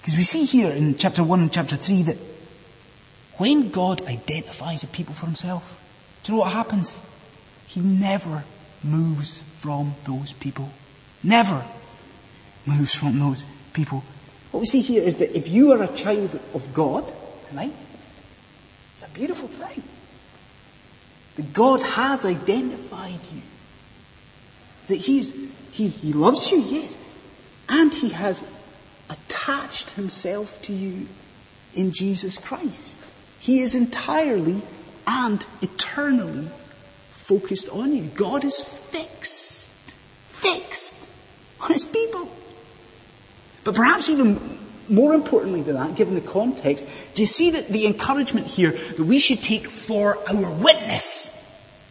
Because 0.00 0.16
we 0.16 0.24
see 0.24 0.44
here 0.44 0.70
in 0.70 0.96
chapter 0.96 1.22
1 1.22 1.40
and 1.40 1.52
chapter 1.52 1.76
3 1.76 2.02
that 2.02 2.18
when 3.38 3.70
God 3.70 4.02
identifies 4.06 4.82
a 4.82 4.88
people 4.88 5.14
for 5.14 5.26
himself, 5.26 5.80
do 6.22 6.32
you 6.32 6.36
know 6.36 6.44
what 6.44 6.52
happens? 6.52 6.98
He 7.68 7.80
never 7.80 8.44
moves 8.82 9.42
from 9.58 9.94
those 10.04 10.32
people. 10.32 10.70
Never 11.22 11.64
moves 12.66 12.94
from 12.94 13.18
those 13.18 13.44
people. 13.72 14.02
What 14.50 14.60
we 14.60 14.66
see 14.66 14.80
here 14.80 15.02
is 15.02 15.18
that 15.18 15.36
if 15.36 15.48
you 15.48 15.72
are 15.72 15.82
a 15.82 15.88
child 15.88 16.38
of 16.52 16.74
God 16.74 17.04
tonight, 17.48 17.72
it's 18.94 19.04
a 19.04 19.10
beautiful 19.14 19.48
thing. 19.48 19.82
That 21.36 21.52
God 21.52 21.82
has 21.82 22.24
identified 22.24 23.20
you. 23.32 23.42
That 24.88 24.96
he's, 24.96 25.32
he, 25.70 25.88
he 25.88 26.12
loves 26.12 26.50
you, 26.50 26.60
yes. 26.60 26.96
And 27.68 27.92
he 27.94 28.10
has 28.10 28.44
attached 29.08 29.90
himself 29.90 30.60
to 30.62 30.72
you 30.72 31.06
in 31.74 31.92
Jesus 31.92 32.36
Christ. 32.36 32.96
He 33.40 33.60
is 33.60 33.74
entirely 33.74 34.62
and 35.06 35.44
eternally 35.60 36.48
focused 37.10 37.68
on 37.68 37.94
you. 37.94 38.02
God 38.14 38.44
is 38.44 38.62
fixed, 38.62 39.70
fixed 40.26 40.96
on 41.60 41.72
his 41.72 41.84
people. 41.84 42.30
But 43.64 43.74
perhaps 43.74 44.08
even 44.08 44.58
more 44.88 45.14
importantly 45.14 45.62
than 45.62 45.74
that, 45.74 45.94
given 45.94 46.14
the 46.14 46.20
context, 46.20 46.86
do 47.14 47.22
you 47.22 47.26
see 47.26 47.52
that 47.52 47.68
the 47.68 47.86
encouragement 47.86 48.46
here 48.46 48.72
that 48.72 49.00
we 49.00 49.18
should 49.18 49.40
take 49.40 49.68
for 49.68 50.18
our 50.28 50.52
witness? 50.52 51.30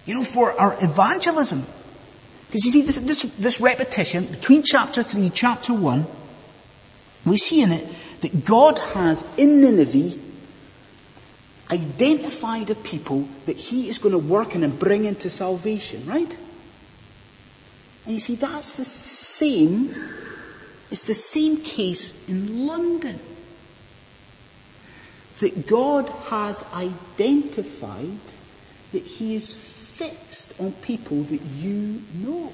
You 0.05 0.15
know, 0.15 0.24
for 0.24 0.60
our 0.60 0.75
evangelism. 0.81 1.65
Because 2.51 2.65
you 2.65 2.72
see, 2.72 2.81
this, 2.81 2.98
this, 2.98 3.22
this 3.36 3.62
repetition 3.62 4.25
between 4.25 4.62
chapter 4.63 5.03
3, 5.03 5.29
chapter 5.29 5.74
1, 5.74 6.05
we 7.25 7.38
see 7.38 7.62
in 7.62 7.72
it 7.72 7.88
that 8.20 8.43
God 8.43 8.77
has 8.77 9.24
in 9.38 9.62
Nineveh 9.62 10.20
identified 11.70 12.70
a 12.70 12.75
people 12.75 13.25
that 13.46 13.55
He 13.55 13.88
is 13.88 14.00
going 14.00 14.12
to 14.12 14.20
work 14.20 14.53
in 14.53 14.65
and 14.65 14.77
bring 14.77 15.05
into 15.05 15.29
salvation, 15.29 16.05
right? 16.05 16.38
And 18.05 18.15
you 18.15 18.20
see, 18.20 18.36
that's 18.36 18.75
the 18.75 18.84
same, 18.84 19.96
it's 20.91 21.05
the 21.05 21.13
same 21.13 21.62
case 21.62 22.27
in 22.27 22.67
London. 22.67 23.17
That 25.39 25.67
God 25.67 26.10
has 26.27 26.65
identified 26.74 28.20
that 28.91 29.03
He 29.03 29.36
is 29.36 29.71
fixed 30.01 30.60
on 30.60 30.72
people 30.72 31.22
that 31.24 31.41
you 31.41 32.01
know. 32.15 32.51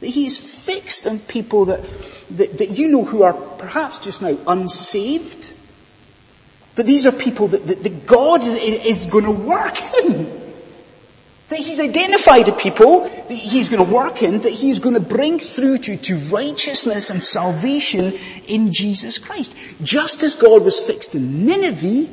That 0.00 0.08
he 0.08 0.26
is 0.26 0.38
fixed 0.38 1.06
on 1.06 1.18
people 1.18 1.66
that, 1.66 1.82
that, 2.30 2.58
that 2.58 2.70
you 2.70 2.88
know 2.88 3.04
who 3.04 3.22
are 3.22 3.32
perhaps 3.32 3.98
just 3.98 4.22
now 4.22 4.36
unsaved. 4.46 5.52
But 6.76 6.86
these 6.86 7.06
are 7.06 7.12
people 7.12 7.48
that, 7.48 7.66
that, 7.66 7.82
that 7.82 8.06
God 8.06 8.42
is, 8.42 8.54
is 8.84 9.06
going 9.06 9.24
to 9.24 9.30
work 9.30 9.80
in. 10.04 10.44
That 11.48 11.58
he's 11.58 11.80
identified 11.80 12.48
a 12.48 12.52
people 12.52 13.08
that 13.08 13.30
he's 13.30 13.68
going 13.68 13.84
to 13.84 13.92
work 13.92 14.22
in, 14.22 14.40
that 14.40 14.52
he's 14.52 14.80
going 14.80 14.94
to 14.94 15.00
bring 15.00 15.38
through 15.38 15.78
to, 15.78 15.96
to 15.96 16.18
righteousness 16.28 17.08
and 17.08 17.22
salvation 17.22 18.14
in 18.46 18.72
Jesus 18.72 19.18
Christ. 19.18 19.56
Just 19.82 20.22
as 20.22 20.34
God 20.34 20.64
was 20.64 20.78
fixed 20.78 21.14
in 21.14 21.46
Nineveh, 21.46 22.12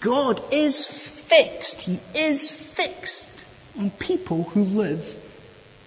God 0.00 0.42
is 0.50 1.11
fixed. 1.32 1.82
He 1.82 1.98
is 2.14 2.50
fixed 2.50 3.46
on 3.78 3.90
people 3.90 4.44
who 4.44 4.64
live 4.64 5.16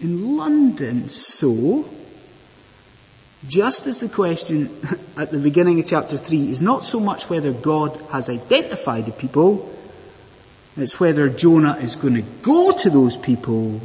in 0.02 0.38
London. 0.38 1.08
So, 1.08 1.88
just 3.48 3.86
as 3.86 4.00
the 4.00 4.10
question 4.10 4.76
at 5.18 5.32
the 5.32 5.38
beginning 5.38 5.80
of 5.80 5.88
chapter 5.88 6.18
3 6.18 6.50
is 6.50 6.62
not 6.62 6.84
so 6.84 7.00
much 7.00 7.30
whether 7.30 7.52
God 7.52 8.00
has 8.12 8.28
identified 8.28 9.06
the 9.06 9.12
people, 9.12 9.72
it's 10.78 11.00
whether 11.00 11.30
Jonah 11.30 11.78
is 11.78 11.96
going 11.96 12.16
to 12.16 12.24
go 12.42 12.76
to 12.80 12.90
those 12.90 13.16
people. 13.16 13.82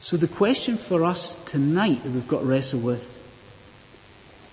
So 0.00 0.16
the 0.16 0.28
question 0.28 0.76
for 0.76 1.04
us 1.04 1.34
tonight 1.44 2.02
that 2.02 2.10
we've 2.10 2.26
got 2.26 2.40
to 2.40 2.46
wrestle 2.46 2.80
with, 2.80 3.12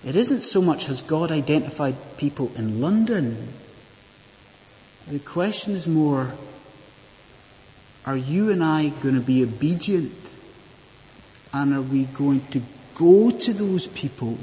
it 0.03 0.15
isn't 0.15 0.41
so 0.41 0.61
much 0.61 0.87
has 0.87 1.01
God 1.01 1.31
identified 1.31 1.95
people 2.17 2.51
in 2.57 2.81
London, 2.81 3.53
the 5.07 5.19
question 5.19 5.75
is 5.75 5.87
more, 5.87 6.33
are 8.05 8.17
you 8.17 8.51
and 8.51 8.63
I 8.63 8.89
going 8.89 9.15
to 9.15 9.21
be 9.21 9.43
obedient? 9.43 10.13
And 11.53 11.73
are 11.73 11.81
we 11.81 12.05
going 12.05 12.45
to 12.47 12.61
go 12.95 13.31
to 13.31 13.53
those 13.53 13.87
people 13.87 14.37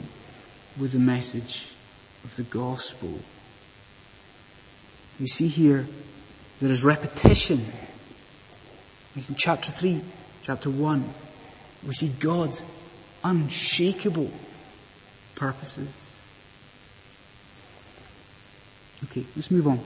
with 0.79 0.93
the 0.93 0.99
message 0.99 1.67
of 2.25 2.37
the 2.37 2.45
gospel? 2.45 3.19
You 5.19 5.27
see 5.27 5.49
here, 5.49 5.87
there 6.61 6.71
is 6.71 6.85
repetition. 6.85 7.67
In 9.17 9.35
chapter 9.35 9.73
3, 9.73 10.01
chapter 10.43 10.71
1, 10.71 11.05
we 11.87 11.95
see 11.95 12.09
God's 12.09 12.65
unshakable 13.25 14.31
purposes. 15.35 16.15
Okay, 19.05 19.25
let's 19.35 19.51
move 19.51 19.67
on. 19.67 19.81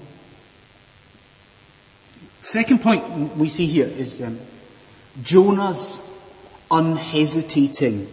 Second 2.55 2.83
point 2.83 3.37
we 3.37 3.49
see 3.49 3.67
here 3.67 3.89
is 3.89 4.23
um, 4.23 4.39
Jonah's 5.25 5.99
unhesitating 6.71 8.07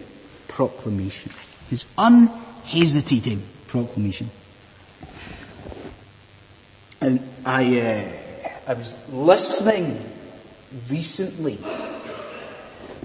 proclamation. 0.47 1.31
His 1.69 1.85
unhesitating 1.95 3.43
proclamation. 3.67 4.31
And 7.01 7.19
I, 7.45 7.81
uh, 7.81 8.11
I 8.65 8.73
was 8.73 8.97
listening 9.09 10.03
recently 10.89 11.59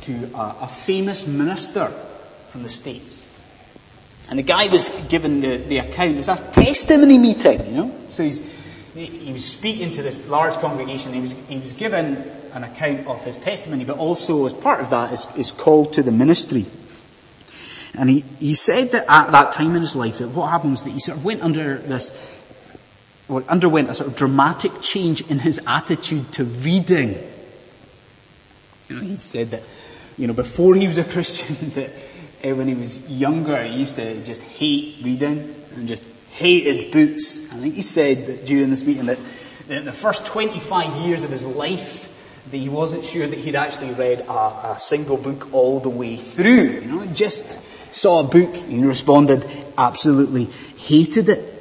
to 0.01 0.31
a, 0.35 0.57
a, 0.63 0.69
famous 0.69 1.27
minister 1.27 1.89
from 2.49 2.63
the 2.63 2.71
States. 2.71 3.21
And 4.31 4.39
the 4.39 4.43
guy 4.43 4.69
was 4.69 4.89
given 5.11 5.43
the, 5.43 5.59
the 5.59 5.79
account, 5.81 6.15
it 6.15 6.17
was 6.17 6.29
a 6.31 6.51
testimony 6.53 7.19
meeting, 7.19 7.67
you 7.67 7.73
know? 7.73 7.95
So 8.09 8.23
he's, 8.23 8.41
he 9.05 9.33
was 9.33 9.45
speaking 9.45 9.93
to 9.93 10.03
this 10.03 10.27
large 10.29 10.55
congregation, 10.55 11.13
he 11.13 11.21
was, 11.21 11.33
he 11.49 11.59
was 11.59 11.73
given 11.73 12.17
an 12.53 12.65
account 12.65 13.07
of 13.07 13.23
his 13.25 13.37
testimony, 13.37 13.85
but 13.85 13.99
also 13.99 14.47
as 14.47 14.53
part 14.53 14.81
of 14.81 14.91
that 14.91 15.13
is, 15.13 15.27
is 15.37 15.53
called 15.53 15.93
to 15.95 16.03
the 16.03 16.13
ministry. 16.13 16.67
And 17.95 18.09
he, 18.09 18.25
he 18.39 18.55
said 18.55 18.93
that 18.93 19.07
at 19.09 19.31
that 19.33 19.53
time 19.53 19.75
in 19.75 19.83
his 19.83 19.97
life, 19.97 20.19
that 20.19 20.29
what 20.29 20.51
happened 20.51 20.73
was 20.73 20.83
that 20.85 20.91
he 20.91 21.01
sort 21.01 21.19
of 21.19 21.25
went 21.25 21.43
under 21.43 21.77
this 21.79 22.17
or 23.29 23.43
underwent 23.49 23.91
a 23.91 23.95
sort 23.95 24.09
of 24.09 24.17
dramatic 24.17 24.81
change 24.81 25.21
in 25.31 25.39
his 25.39 25.61
attitude 25.67 26.31
to 26.33 26.45
reading. 26.45 27.19
You 28.89 28.97
know, 28.97 29.03
he 29.03 29.17
said 29.17 29.51
that, 29.51 29.63
you 30.17 30.27
know, 30.27 30.33
before 30.33 30.75
he 30.75 30.87
was 30.87 30.99
a 30.99 31.05
Christian, 31.13 31.71
that 31.71 31.91
uh, 32.45 32.55
when 32.55 32.69
he 32.69 32.75
was 32.75 32.99
younger, 33.11 33.63
he 33.65 33.77
used 33.77 33.97
to 33.97 34.23
just 34.25 34.43
hate 34.43 34.97
reading 35.03 35.55
and 35.75 35.89
just 35.89 36.05
hated 36.37 36.93
books. 36.93 37.41
I 37.51 37.57
think 37.57 37.75
he 37.75 37.83
said 37.83 38.27
that 38.27 38.45
during 38.45 38.71
this 38.71 38.83
meeting 38.83 39.07
that, 39.07 39.19
in 39.69 39.87
the 39.87 39.93
first 39.93 40.27
25 40.27 41.07
years 41.07 41.25
of 41.25 41.31
his 41.31 41.43
life, 41.43 42.13
that 42.51 42.57
he 42.57 42.69
wasn't 42.69 43.05
sure 43.05 43.27
that 43.27 43.39
he'd 43.39 43.57
actually 43.57 43.93
read 43.93 44.21
a, 44.21 44.33
a 44.33 44.77
single 44.79 45.17
book 45.17 45.53
all 45.53 45.81
the 45.81 45.89
way 45.89 46.17
through. 46.17 46.81
You 46.81 46.81
know, 46.83 47.07
just 47.07 47.59
saw 47.91 48.21
a 48.21 48.25
book 48.25 48.55
and 48.55 48.87
responded, 48.87 49.49
absolutely 49.79 50.45
hated 50.45 51.31
it. 51.31 51.53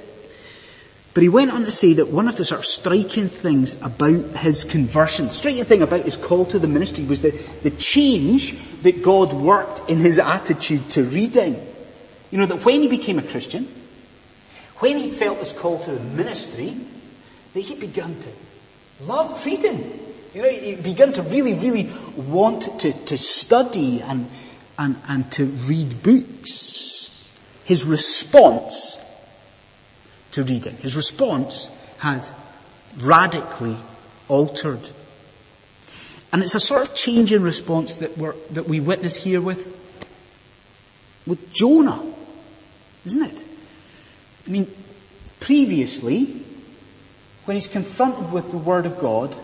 But 1.14 1.24
he 1.24 1.30
went 1.30 1.52
on 1.52 1.64
to 1.64 1.72
say 1.72 1.94
that 1.94 2.10
one 2.10 2.28
of 2.28 2.36
the 2.36 2.44
sort 2.44 2.60
of 2.60 2.66
striking 2.66 3.30
things 3.30 3.82
about 3.82 4.36
his 4.36 4.66
conversion, 4.66 5.30
striking 5.30 5.64
thing 5.64 5.82
about 5.82 6.02
his 6.02 6.18
call 6.18 6.46
to 6.48 6.60
the 6.60 6.68
ministry 6.68 7.06
was 7.06 7.22
the, 7.22 7.32
the 7.64 7.72
change 7.72 8.58
that 8.82 9.02
God 9.02 9.32
worked 9.32 9.90
in 9.90 10.00
his 10.00 10.20
attitude 10.20 10.90
to 10.90 11.06
reading. 11.06 11.66
You 12.30 12.40
know, 12.40 12.46
that 12.48 12.66
when 12.66 12.82
he 12.82 12.90
became 12.90 13.18
a 13.18 13.24
Christian, 13.24 13.70
when 14.80 14.98
he 14.98 15.10
felt 15.10 15.40
his 15.40 15.54
call 15.54 15.80
to 15.84 15.92
the 15.92 16.00
ministry, 16.00 16.76
that 17.54 17.62
he 17.62 17.76
began 17.76 18.16
to 18.16 18.30
love 19.02 19.46
reading. 19.46 20.00
You 20.34 20.42
know, 20.42 20.50
he 20.50 20.76
began 20.76 21.14
to 21.14 21.22
really, 21.22 21.54
really 21.54 21.90
want 22.18 22.82
to, 22.82 22.92
to 22.92 23.18
study 23.18 24.02
and, 24.02 24.30
and, 24.78 24.98
and 25.08 25.32
to 25.34 25.46
read 25.46 26.04
books. 26.04 27.32
His 27.64 27.86
response 27.86 29.00
to 30.34 30.44
reading. 30.44 30.76
His 30.78 30.96
response 30.96 31.70
had 31.98 32.30
radically 32.98 33.78
altered. 34.28 34.92
And 36.34 36.44
it's 36.44 36.54
a 36.54 36.60
sort 36.60 36.82
of 36.82 36.94
change 36.94 37.32
in 37.32 37.42
response 37.42 37.96
that, 37.98 38.16
that 38.52 38.68
we 38.68 38.82
witness 38.82 39.16
here 39.16 39.40
with, 39.40 39.66
with 41.26 41.54
Jonah, 41.54 42.04
isn't 43.06 43.24
it? 43.24 43.45
I 44.48 44.50
mean, 44.50 44.72
previously, 45.40 46.26
when 47.46 47.56
he's 47.56 47.68
confronted 47.68 48.32
with 48.32 48.52
the 48.52 48.58
Word 48.58 48.86
of 48.86 49.00
God, 49.00 49.36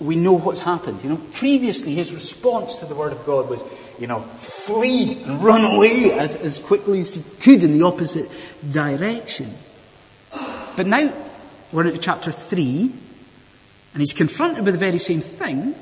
we 0.00 0.16
know 0.16 0.32
what's 0.32 0.60
happened. 0.60 1.02
You 1.02 1.10
know, 1.10 1.20
previously 1.32 1.94
his 1.94 2.12
response 2.12 2.76
to 2.76 2.86
the 2.86 2.94
Word 2.94 3.12
of 3.12 3.24
God 3.24 3.48
was, 3.48 3.62
you 3.98 4.06
know, 4.06 4.20
flee 4.20 5.22
and 5.22 5.42
run 5.42 5.64
away 5.64 6.12
as, 6.12 6.34
as 6.36 6.58
quickly 6.58 7.00
as 7.00 7.14
he 7.14 7.22
could 7.40 7.62
in 7.62 7.72
the 7.72 7.82
opposite 7.82 8.30
direction. 8.68 9.54
But 10.76 10.86
now 10.86 11.12
we're 11.72 11.86
into 11.86 11.98
chapter 11.98 12.32
3 12.32 12.92
and 13.92 14.00
he's 14.00 14.12
confronted 14.12 14.64
with 14.64 14.74
the 14.74 14.80
very 14.80 14.98
same 14.98 15.20
thing. 15.20 15.74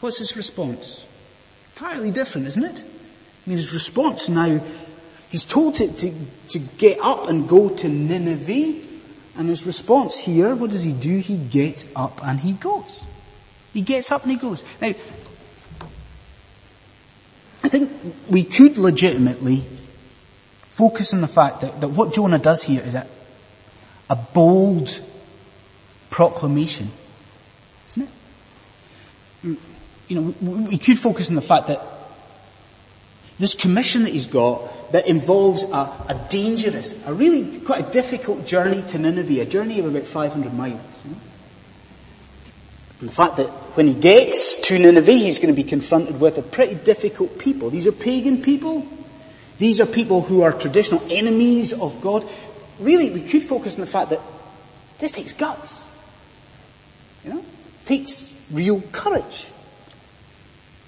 What's 0.00 0.18
his 0.18 0.36
response? 0.36 1.06
Entirely 1.74 2.10
different, 2.10 2.46
isn't 2.48 2.64
it? 2.64 2.80
I 2.80 3.48
mean, 3.48 3.56
his 3.56 3.72
response 3.72 4.28
now, 4.28 4.60
he's 5.34 5.44
told 5.44 5.74
to, 5.74 5.88
to, 5.88 6.14
to 6.50 6.60
get 6.60 6.96
up 7.02 7.28
and 7.28 7.48
go 7.48 7.68
to 7.68 7.88
Nineveh. 7.88 8.86
And 9.36 9.48
his 9.48 9.66
response 9.66 10.16
here, 10.16 10.54
what 10.54 10.70
does 10.70 10.84
he 10.84 10.92
do? 10.92 11.18
He 11.18 11.36
gets 11.36 11.86
up 11.96 12.24
and 12.24 12.38
he 12.38 12.52
goes. 12.52 13.02
He 13.72 13.82
gets 13.82 14.12
up 14.12 14.22
and 14.22 14.30
he 14.30 14.38
goes. 14.38 14.62
Now, 14.80 14.94
I 17.64 17.68
think 17.68 17.90
we 18.30 18.44
could 18.44 18.78
legitimately 18.78 19.64
focus 20.60 21.12
on 21.12 21.20
the 21.20 21.26
fact 21.26 21.62
that, 21.62 21.80
that 21.80 21.88
what 21.88 22.14
Jonah 22.14 22.38
does 22.38 22.62
here 22.62 22.82
is 22.82 22.94
a, 22.94 23.04
a 24.08 24.14
bold 24.14 25.00
proclamation, 26.10 26.92
isn't 27.88 28.04
it? 28.04 28.08
Mm, 29.44 29.58
you 30.06 30.20
know, 30.20 30.66
we 30.70 30.78
could 30.78 30.96
focus 30.96 31.28
on 31.28 31.34
the 31.34 31.42
fact 31.42 31.66
that 31.66 31.84
this 33.40 33.54
commission 33.54 34.04
that 34.04 34.12
he's 34.12 34.26
got 34.28 34.62
that 34.94 35.08
involves 35.08 35.64
a, 35.64 35.90
a 36.08 36.26
dangerous, 36.28 36.94
a 37.04 37.12
really 37.12 37.58
quite 37.58 37.88
a 37.88 37.90
difficult 37.90 38.46
journey 38.46 38.80
to 38.80 38.96
Nineveh, 38.96 39.40
a 39.40 39.44
journey 39.44 39.80
of 39.80 39.86
about 39.86 40.04
500 40.04 40.54
miles. 40.54 40.80
You 41.04 41.16
the 43.04 43.10
fact 43.10 43.38
that 43.38 43.48
when 43.76 43.88
he 43.88 43.94
gets 43.94 44.56
to 44.68 44.78
Nineveh, 44.78 45.10
he's 45.10 45.40
going 45.40 45.52
to 45.52 45.60
be 45.60 45.68
confronted 45.68 46.20
with 46.20 46.38
a 46.38 46.42
pretty 46.42 46.76
difficult 46.76 47.40
people. 47.40 47.70
These 47.70 47.88
are 47.88 47.92
pagan 47.92 48.40
people. 48.40 48.86
These 49.58 49.80
are 49.80 49.86
people 49.86 50.20
who 50.20 50.42
are 50.42 50.52
traditional 50.52 51.02
enemies 51.10 51.72
of 51.72 52.00
God. 52.00 52.24
Really, 52.78 53.10
we 53.10 53.22
could 53.22 53.42
focus 53.42 53.74
on 53.74 53.80
the 53.80 53.86
fact 53.86 54.10
that 54.10 54.20
this 55.00 55.10
takes 55.10 55.32
guts. 55.32 55.84
You 57.24 57.34
know? 57.34 57.40
It 57.40 57.86
takes 57.86 58.32
real 58.52 58.80
courage. 58.92 59.48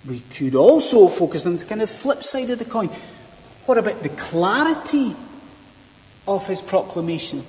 We 0.07 0.21
could 0.21 0.55
also 0.55 1.09
focus 1.09 1.45
on 1.45 1.57
the 1.57 1.64
kind 1.64 1.83
of 1.83 1.90
flip 1.90 2.23
side 2.23 2.51
of 2.51 2.61
the 2.61 2.64
coin. 2.64 2.88
What 3.66 3.79
about 3.79 4.02
the 4.02 4.09
clarity 4.09 5.14
of 6.26 6.46
his 6.46 6.62
proclamation? 6.62 7.44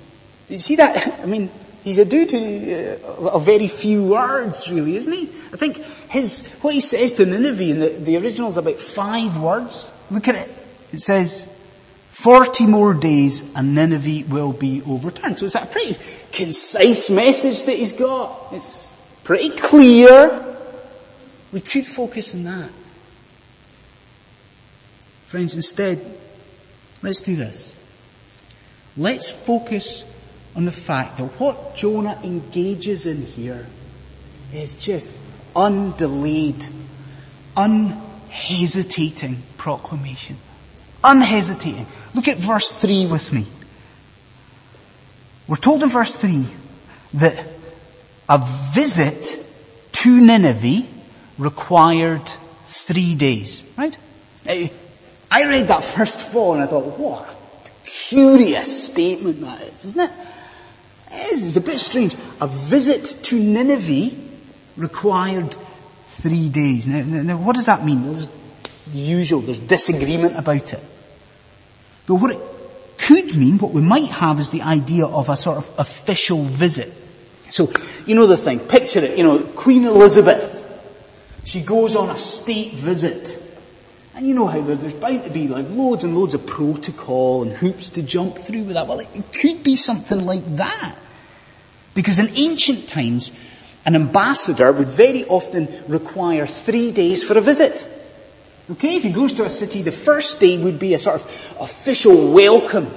You 0.48 0.58
see 0.58 0.76
that? 0.76 1.20
I 1.22 1.26
mean, 1.26 1.50
He's 1.84 1.98
a 1.98 2.04
dude 2.04 2.30
who, 2.30 3.28
uh, 3.28 3.38
very 3.38 3.68
few 3.68 4.04
words 4.04 4.68
really, 4.68 4.96
isn't 4.96 5.12
he? 5.12 5.22
I 5.52 5.56
think 5.56 5.78
his, 6.10 6.44
what 6.60 6.74
he 6.74 6.80
says 6.80 7.14
to 7.14 7.24
Nineveh 7.24 7.64
in 7.64 7.78
the, 7.78 7.88
the 7.88 8.16
original 8.18 8.48
is 8.48 8.58
about 8.58 8.76
five 8.76 9.38
words. 9.38 9.90
Look 10.10 10.28
at 10.28 10.34
it. 10.34 10.50
It 10.92 11.00
says, 11.00 11.48
40 12.10 12.66
more 12.66 12.94
days 12.94 13.44
and 13.54 13.74
Nineveh 13.74 14.28
will 14.28 14.52
be 14.52 14.82
overturned. 14.82 15.38
So 15.38 15.46
it's 15.46 15.54
a 15.54 15.64
pretty 15.64 15.96
concise 16.32 17.08
message 17.10 17.64
that 17.64 17.78
he's 17.78 17.92
got. 17.94 18.48
It's 18.52 18.86
pretty 19.22 19.50
clear. 19.50 20.44
We 21.52 21.60
could 21.60 21.86
focus 21.86 22.34
on 22.34 22.44
that. 22.44 22.70
Friends, 25.28 25.54
instead, 25.54 26.00
let's 27.02 27.20
do 27.20 27.36
this. 27.36 27.76
Let's 28.96 29.30
focus 29.30 30.06
on 30.56 30.64
the 30.64 30.72
fact 30.72 31.18
that 31.18 31.26
what 31.38 31.76
Jonah 31.76 32.18
engages 32.24 33.04
in 33.04 33.26
here 33.26 33.66
is 34.54 34.74
just 34.74 35.10
undelayed, 35.54 36.66
unhesitating 37.58 39.42
proclamation. 39.58 40.38
Unhesitating. 41.04 41.86
Look 42.14 42.26
at 42.28 42.38
verse 42.38 42.72
3 42.72 43.08
with 43.08 43.30
me. 43.30 43.46
We're 45.46 45.56
told 45.56 45.82
in 45.82 45.90
verse 45.90 46.16
3 46.16 46.46
that 47.14 47.46
a 48.30 48.38
visit 48.72 49.44
to 49.92 50.20
Nineveh 50.20 50.86
required 51.36 52.26
three 52.66 53.14
days, 53.14 53.62
right? 53.76 53.96
Eh, 54.46 54.68
I 55.30 55.44
read 55.44 55.68
that 55.68 55.84
first 55.84 56.26
of 56.26 56.36
all 56.36 56.54
and 56.54 56.62
I 56.62 56.66
thought, 56.66 56.98
what 56.98 57.28
a 57.28 57.86
curious 57.86 58.86
statement 58.86 59.40
that 59.42 59.60
is, 59.62 59.84
isn't 59.84 60.00
it? 60.00 60.10
It 61.10 61.32
is, 61.32 61.46
it's 61.46 61.56
a 61.56 61.60
bit 61.60 61.78
strange. 61.78 62.16
A 62.40 62.46
visit 62.46 63.18
to 63.24 63.38
Nineveh 63.38 64.16
required 64.76 65.56
three 66.08 66.48
days. 66.48 66.86
Now, 66.88 67.02
now 67.02 67.36
what 67.36 67.56
does 67.56 67.66
that 67.66 67.84
mean? 67.84 68.04
Well, 68.04 68.14
there's 68.14 68.28
the 68.92 68.98
usual, 68.98 69.40
there's 69.40 69.58
disagreement 69.58 70.36
about 70.36 70.72
it. 70.72 70.82
But 72.06 72.14
what 72.16 72.30
it 72.30 72.40
could 72.96 73.36
mean, 73.36 73.58
what 73.58 73.72
we 73.72 73.82
might 73.82 74.08
have 74.08 74.40
is 74.40 74.50
the 74.50 74.62
idea 74.62 75.06
of 75.06 75.28
a 75.28 75.36
sort 75.36 75.58
of 75.58 75.70
official 75.78 76.42
visit. 76.42 76.92
So, 77.50 77.72
you 78.06 78.14
know 78.14 78.26
the 78.26 78.36
thing, 78.36 78.60
picture 78.60 79.00
it, 79.00 79.16
you 79.16 79.24
know, 79.24 79.40
Queen 79.40 79.84
Elizabeth, 79.84 80.54
she 81.44 81.62
goes 81.62 81.96
on 81.96 82.10
a 82.10 82.18
state 82.18 82.72
visit 82.72 83.42
And 84.18 84.26
you 84.26 84.34
know 84.34 84.48
how 84.48 84.60
there's 84.60 84.94
bound 84.94 85.22
to 85.26 85.30
be 85.30 85.46
like 85.46 85.66
loads 85.70 86.02
and 86.02 86.18
loads 86.18 86.34
of 86.34 86.44
protocol 86.44 87.44
and 87.44 87.52
hoops 87.52 87.90
to 87.90 88.02
jump 88.02 88.36
through 88.36 88.64
with 88.64 88.74
that. 88.74 88.88
Well, 88.88 88.98
it 88.98 89.32
could 89.32 89.62
be 89.62 89.76
something 89.76 90.26
like 90.26 90.44
that. 90.56 90.96
Because 91.94 92.18
in 92.18 92.28
ancient 92.34 92.88
times, 92.88 93.30
an 93.86 93.94
ambassador 93.94 94.72
would 94.72 94.88
very 94.88 95.24
often 95.26 95.68
require 95.86 96.48
three 96.48 96.90
days 96.90 97.22
for 97.22 97.38
a 97.38 97.40
visit. 97.40 97.86
Okay, 98.72 98.96
if 98.96 99.04
he 99.04 99.10
goes 99.10 99.34
to 99.34 99.44
a 99.44 99.50
city, 99.50 99.82
the 99.82 99.92
first 99.92 100.40
day 100.40 100.58
would 100.58 100.80
be 100.80 100.94
a 100.94 100.98
sort 100.98 101.20
of 101.20 101.56
official 101.60 102.32
welcome 102.32 102.90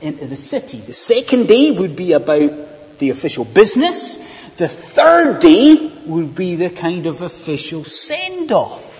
into 0.00 0.26
the 0.26 0.34
city. 0.34 0.78
The 0.80 0.92
second 0.92 1.46
day 1.46 1.70
would 1.70 1.94
be 1.94 2.14
about 2.14 2.98
the 2.98 3.10
official 3.10 3.44
business. 3.44 4.16
The 4.56 4.66
third 4.66 5.38
day 5.38 5.92
would 6.06 6.34
be 6.34 6.56
the 6.56 6.70
kind 6.70 7.06
of 7.06 7.22
official 7.22 7.84
send-off. 7.84 8.90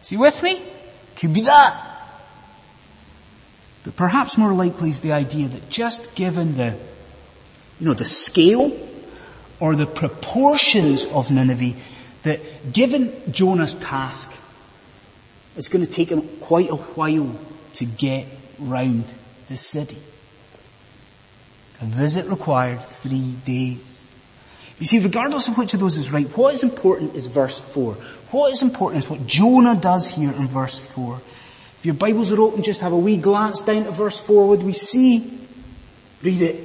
Is 0.00 0.08
he 0.08 0.16
with 0.16 0.42
me? 0.42 0.71
Could 1.16 1.32
be 1.32 1.42
that. 1.42 1.88
But 3.84 3.96
perhaps 3.96 4.38
more 4.38 4.52
likely 4.52 4.90
is 4.90 5.00
the 5.00 5.12
idea 5.12 5.48
that 5.48 5.68
just 5.68 6.14
given 6.14 6.56
the, 6.56 6.76
you 7.80 7.86
know, 7.86 7.94
the 7.94 8.04
scale 8.04 8.76
or 9.58 9.74
the 9.74 9.86
proportions 9.86 11.04
of 11.06 11.30
Nineveh, 11.30 11.76
that 12.22 12.72
given 12.72 13.12
Jonah's 13.32 13.74
task, 13.74 14.32
it's 15.56 15.68
going 15.68 15.84
to 15.84 15.90
take 15.90 16.10
him 16.10 16.22
quite 16.40 16.70
a 16.70 16.76
while 16.76 17.34
to 17.74 17.84
get 17.84 18.26
round 18.58 19.04
the 19.48 19.56
city. 19.56 19.98
A 21.80 21.84
visit 21.84 22.26
required 22.26 22.80
three 22.80 23.34
days. 23.44 24.08
You 24.78 24.86
see, 24.86 25.00
regardless 25.00 25.48
of 25.48 25.58
which 25.58 25.74
of 25.74 25.80
those 25.80 25.98
is 25.98 26.12
right, 26.12 26.26
what 26.36 26.54
is 26.54 26.62
important 26.62 27.14
is 27.14 27.26
verse 27.26 27.58
4. 27.58 27.96
What 28.32 28.50
is 28.50 28.62
important 28.62 29.04
is 29.04 29.10
what 29.10 29.26
Jonah 29.26 29.74
does 29.74 30.10
here 30.10 30.32
in 30.32 30.48
verse 30.48 30.78
4. 30.94 31.20
If 31.78 31.86
your 31.86 31.94
Bibles 31.94 32.32
are 32.32 32.40
open, 32.40 32.62
just 32.62 32.80
have 32.80 32.92
a 32.92 32.96
wee 32.96 33.18
glance 33.18 33.60
down 33.60 33.84
to 33.84 33.90
verse 33.90 34.18
4. 34.18 34.48
What 34.48 34.60
do 34.60 34.66
we 34.66 34.72
see? 34.72 35.38
Read 36.22 36.40
it. 36.40 36.64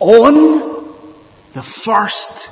On 0.00 0.94
the 1.52 1.62
first 1.62 2.50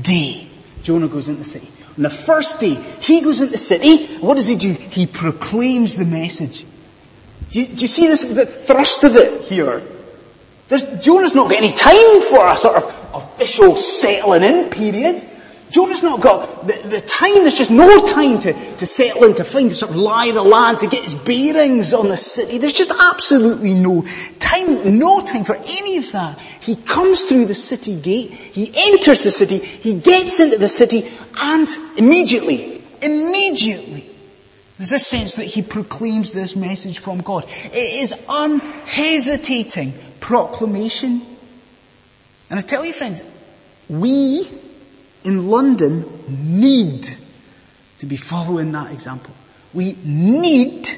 day, 0.00 0.48
Jonah 0.82 1.08
goes 1.08 1.28
into 1.28 1.42
the 1.42 1.48
city. 1.48 1.68
On 1.98 2.02
the 2.04 2.10
first 2.10 2.58
day, 2.58 2.74
he 3.00 3.20
goes 3.20 3.40
into 3.40 3.52
the 3.52 3.58
city. 3.58 4.06
What 4.16 4.36
does 4.36 4.46
he 4.46 4.56
do? 4.56 4.72
He 4.72 5.06
proclaims 5.06 5.96
the 5.96 6.06
message. 6.06 6.64
Do 7.50 7.60
you, 7.60 7.66
do 7.66 7.82
you 7.82 7.88
see 7.88 8.06
this, 8.06 8.24
the 8.24 8.46
thrust 8.46 9.04
of 9.04 9.14
it 9.16 9.42
here? 9.42 9.82
There's, 10.68 10.84
Jonah's 11.04 11.34
not 11.34 11.50
got 11.50 11.58
any 11.58 11.72
time 11.72 12.22
for 12.22 12.48
a 12.48 12.56
sort 12.56 12.76
of 12.76 13.10
official 13.14 13.76
settling 13.76 14.42
in 14.42 14.70
period. 14.70 15.28
Jonah's 15.72 16.02
not 16.02 16.20
got 16.20 16.66
the, 16.66 16.74
the, 16.86 17.00
time, 17.00 17.34
there's 17.36 17.54
just 17.54 17.70
no 17.70 18.06
time 18.06 18.38
to, 18.40 18.52
to 18.76 18.86
settle 18.86 19.24
in, 19.24 19.34
to 19.36 19.44
find 19.44 19.72
sort 19.72 19.90
of 19.90 19.96
lie 19.96 20.26
of 20.26 20.34
the 20.34 20.42
land, 20.42 20.80
to 20.80 20.86
get 20.86 21.02
his 21.02 21.14
bearings 21.14 21.94
on 21.94 22.08
the 22.08 22.16
city. 22.18 22.58
There's 22.58 22.74
just 22.74 22.92
absolutely 22.92 23.72
no 23.72 24.06
time, 24.38 24.98
no 24.98 25.24
time 25.24 25.44
for 25.44 25.56
any 25.56 25.96
of 25.96 26.12
that. 26.12 26.38
He 26.38 26.76
comes 26.76 27.22
through 27.22 27.46
the 27.46 27.54
city 27.54 27.98
gate, 27.98 28.32
he 28.32 28.70
enters 28.92 29.24
the 29.24 29.30
city, 29.30 29.58
he 29.58 29.94
gets 29.94 30.40
into 30.40 30.58
the 30.58 30.68
city, 30.68 31.10
and 31.40 31.66
immediately, 31.96 32.84
immediately, 33.00 34.10
there's 34.76 34.92
a 34.92 34.98
sense 34.98 35.36
that 35.36 35.46
he 35.46 35.62
proclaims 35.62 36.32
this 36.32 36.54
message 36.54 36.98
from 36.98 37.22
God. 37.22 37.46
It 37.48 38.02
is 38.02 38.14
unhesitating 38.28 39.94
proclamation. 40.20 41.22
And 42.50 42.58
I 42.58 42.62
tell 42.62 42.84
you 42.84 42.92
friends, 42.92 43.22
we 43.88 44.44
in 45.24 45.48
London 45.48 46.04
need 46.58 47.16
to 47.98 48.06
be 48.06 48.16
following 48.16 48.72
that 48.72 48.92
example. 48.92 49.34
We 49.72 49.96
need 50.04 50.88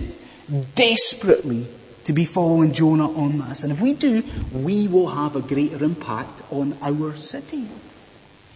desperately 0.75 1.67
to 2.05 2.13
be 2.13 2.25
following 2.25 2.73
Jonah 2.73 3.11
on 3.11 3.39
this. 3.39 3.63
And 3.63 3.73
if 3.73 3.81
we 3.81 3.95
do, 3.95 4.23
we 4.53 4.89
will 4.89 5.09
have 5.09 5.37
a 5.37 5.41
greater 5.41 5.83
impact 5.83 6.43
on 6.51 6.77
our 6.83 7.17
city. 7.17 7.67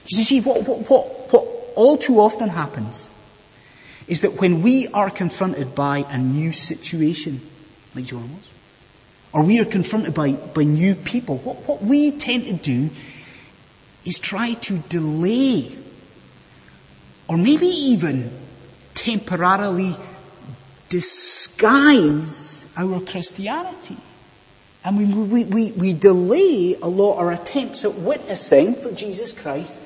You 0.06 0.24
see, 0.24 0.40
what, 0.40 0.66
what, 0.66 0.88
what, 0.88 1.32
what 1.32 1.46
all 1.76 1.96
too 1.96 2.20
often 2.20 2.48
happens 2.48 3.08
is 4.06 4.22
that 4.22 4.40
when 4.40 4.62
we 4.62 4.88
are 4.88 5.10
confronted 5.10 5.74
by 5.74 5.98
a 6.08 6.18
new 6.18 6.52
situation, 6.52 7.40
like 7.94 8.06
Jonah 8.06 8.26
was, 8.26 8.50
or 9.32 9.44
we 9.44 9.60
are 9.60 9.66
confronted 9.66 10.14
by, 10.14 10.32
by 10.32 10.64
new 10.64 10.94
people, 10.94 11.38
what, 11.38 11.56
what 11.68 11.82
we 11.82 12.12
tend 12.12 12.46
to 12.46 12.54
do 12.54 12.90
is 14.08 14.18
try 14.18 14.54
to 14.54 14.78
delay 14.88 15.70
or 17.28 17.36
maybe 17.36 17.66
even 17.66 18.30
temporarily 18.94 19.94
disguise 20.88 22.64
our 22.74 23.00
Christianity. 23.00 23.98
And 24.82 24.96
we, 24.96 25.04
we, 25.04 25.44
we, 25.44 25.72
we 25.72 25.92
delay 25.92 26.74
a 26.80 26.86
lot 26.88 27.18
our 27.18 27.32
attempts 27.32 27.84
at 27.84 27.96
witnessing 27.96 28.76
for 28.76 28.90
Jesus 28.92 29.32
Christ 29.34 29.76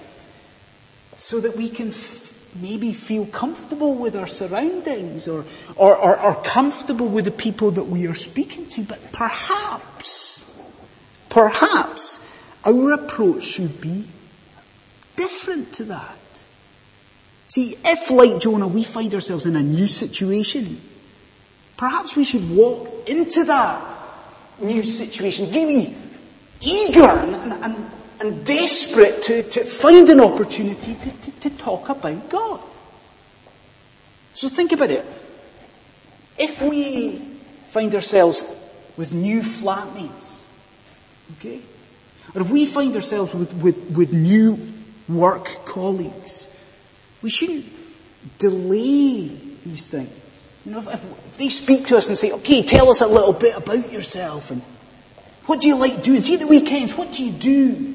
so 1.17 1.41
that 1.41 1.57
we 1.57 1.69
can 1.69 1.89
f- 1.89 2.33
maybe 2.55 2.93
feel 2.93 3.27
comfortable 3.27 3.97
with 3.97 4.15
our 4.15 4.29
surroundings 4.29 5.27
or, 5.27 5.45
or, 5.75 5.97
or, 5.97 6.21
or 6.21 6.35
comfortable 6.43 7.09
with 7.09 7.25
the 7.25 7.33
people 7.33 7.73
that 7.73 7.85
we 7.85 8.07
are 8.07 8.15
speaking 8.15 8.67
to. 8.67 8.85
But 8.85 9.11
perhaps, 9.11 10.49
perhaps 11.29 12.21
our 12.65 12.93
approach 12.93 13.45
should 13.45 13.81
be 13.81 14.07
different 15.17 15.73
to 15.75 15.85
that. 15.85 16.17
See, 17.49 17.77
if 17.85 18.11
like 18.11 18.41
Jonah 18.41 18.67
we 18.67 18.83
find 18.83 19.15
ourselves 19.15 19.45
in 19.47 19.57
a 19.57 19.63
new 19.63 19.87
situation, 19.87 20.81
perhaps 21.77 22.17
we 22.17 22.25
should 22.25 22.49
walk 22.51 23.09
into 23.09 23.45
that 23.45 23.89
new 24.61 24.83
situation 24.83 25.51
really 25.51 25.95
eager 26.61 27.01
and, 27.01 27.53
and, 27.65 27.91
and 28.21 28.47
desperate 28.47 29.23
to, 29.23 29.43
to 29.43 29.65
find 29.65 30.09
an 30.09 30.21
opportunity 30.21 30.95
to, 30.95 31.11
to, 31.11 31.31
to 31.41 31.51
talk 31.59 31.89
about 31.89 32.29
God. 32.31 32.61
So 34.35 34.49
think 34.49 34.73
about 34.73 34.91
it. 34.91 35.05
If 36.39 36.63
we 36.63 37.19
find 37.69 37.95
ourselves 37.95 38.47
with 38.97 39.13
new 39.13 39.41
flatmates, 39.41 40.43
okay, 41.39 41.61
or 42.35 42.43
if 42.43 42.51
we 42.51 42.67
find 42.67 42.95
ourselves 42.95 43.35
with, 43.35 43.53
with, 43.55 43.97
with 43.97 44.13
new 44.13 44.59
work 45.09 45.65
colleagues, 45.65 46.49
we 47.21 47.31
shouldn't 47.31 47.67
delay 48.39 49.29
these 49.65 49.87
things. 49.87 50.11
You 50.65 50.73
know, 50.73 50.79
if, 50.79 50.95
if, 50.95 51.37
they 51.39 51.49
speak 51.49 51.87
to 51.87 51.97
us 51.97 52.09
and 52.09 52.17
say, 52.17 52.33
okay, 52.33 52.63
tell 52.63 52.91
us 52.91 53.01
a 53.01 53.07
little 53.07 53.33
bit 53.33 53.57
about 53.57 53.93
yourself 53.93 54.51
and 54.51 54.63
what 55.47 55.61
do 55.61 55.69
you 55.69 55.77
like 55.77 56.03
doing? 56.03 56.23
See 56.23 56.37
the 56.37 56.47
weekends, 56.47 56.95
what 56.95 57.13
do 57.13 57.25
you 57.25 57.33
do? 57.33 57.95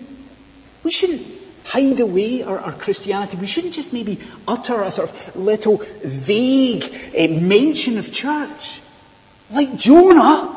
We 0.84 0.92
shouldn't 0.92 1.26
hide 1.64 2.00
away 2.00 2.44
our, 2.44 2.60
our 2.60 2.74
Christianity. 2.74 3.38
We 3.38 3.48
shouldn't 3.48 3.74
just 3.74 3.94
maybe 3.94 4.20
utter 4.48 4.84
a 4.84 4.92
sort 4.92 5.10
of 5.10 5.36
little 5.36 5.84
vague 6.04 6.84
uh, 7.18 7.28
mention 7.42 7.98
of 7.98 8.14
church. 8.14 8.82
Like 9.50 9.78
Jonah, 9.78 10.56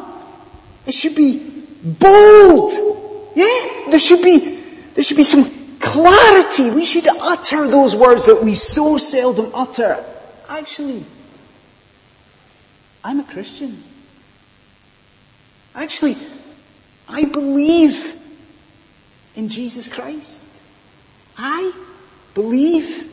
it 0.87 0.95
should 0.95 1.15
be 1.15 1.65
bold. 1.83 3.00
Yeah, 3.35 3.87
there 3.91 3.99
should 3.99 4.23
be, 4.23 4.57
there 4.95 5.05
should 5.05 5.17
be 5.17 5.25
some 5.25 5.51
clarity. 5.79 6.71
We 6.71 6.85
should 6.85 7.09
utter 7.09 7.69
those 7.69 7.97
words 7.97 8.27
that 8.27 8.43
we 8.43 8.55
so 8.55 8.99
seldom 8.99 9.51
utter. 9.55 10.05
Actually, 10.49 11.05
I'm 13.03 13.21
a 13.21 13.25
Christian. 13.25 13.83
Actually, 15.75 16.17
I 17.09 17.25
believe 17.25 18.19
in 19.37 19.49
Jesus 19.49 19.89
Christ. 19.89 20.47
I 21.37 21.73
believe 22.35 23.11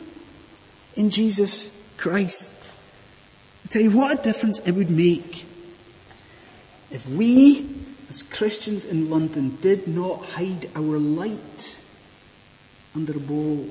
in 0.96 1.10
Jesus 1.10 1.70
Christ. 1.96 2.54
I 3.64 3.68
tell 3.68 3.82
you 3.82 3.90
what 3.90 4.18
a 4.18 4.22
difference 4.22 4.58
it 4.60 4.72
would 4.72 4.90
make 4.90 5.44
if 6.90 7.06
we 7.08 7.77
as 8.08 8.22
Christians 8.22 8.84
in 8.84 9.10
London 9.10 9.58
did 9.60 9.86
not 9.86 10.24
hide 10.24 10.70
our 10.74 10.98
light 10.98 11.78
under 12.94 13.12
a 13.12 13.20
bowl. 13.20 13.68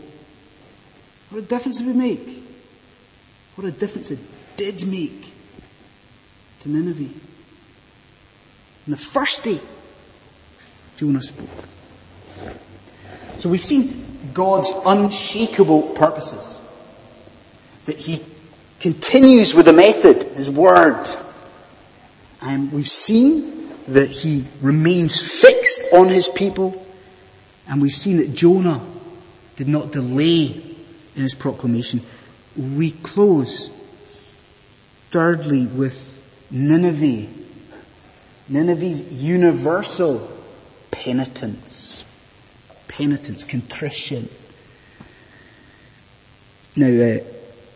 What 1.30 1.40
a 1.40 1.46
difference 1.46 1.82
it 1.82 1.86
would 1.86 1.96
make. 1.96 2.44
What 3.56 3.66
a 3.66 3.72
difference 3.72 4.12
it 4.12 4.20
did 4.56 4.88
make 4.88 5.34
to 6.62 6.70
Nineveh. 6.70 7.14
On 8.86 8.92
the 8.92 8.98
first 8.98 9.44
day, 9.44 9.60
Jonah 10.96 11.22
spoke. 11.22 11.48
So 13.40 13.50
we've 13.50 13.64
seen 13.64 14.06
God's 14.34 14.72
unshakable 14.86 15.94
purposes. 15.94 16.60
That 17.86 17.98
He 17.98 18.24
continues 18.80 19.54
with 19.54 19.66
the 19.66 19.74
method, 19.74 20.24
His 20.24 20.50
word. 20.50 21.08
And 22.42 22.72
we've 22.72 22.88
seen 22.88 23.57
that 23.88 24.10
He 24.10 24.46
remains 24.62 25.22
fixed 25.22 25.84
on 25.94 26.10
His 26.10 26.28
people. 26.30 26.86
And 27.68 27.82
we've 27.82 27.96
seen 27.96 28.18
that 28.18 28.34
Jonah 28.34 28.82
did 29.56 29.68
not 29.68 29.92
delay 29.92 30.46
in 31.16 31.22
his 31.22 31.34
proclamation. 31.34 32.02
We 32.56 32.92
close 32.92 33.70
Thirdly, 35.10 35.66
with 35.66 36.22
Nineveh, 36.52 37.28
Nineveh's 38.50 39.02
universal 39.14 40.30
penitence. 40.92 42.04
Penitence, 42.90 43.46
contrition. 43.46 44.28
Now, 46.76 46.88
uh, 46.88 47.20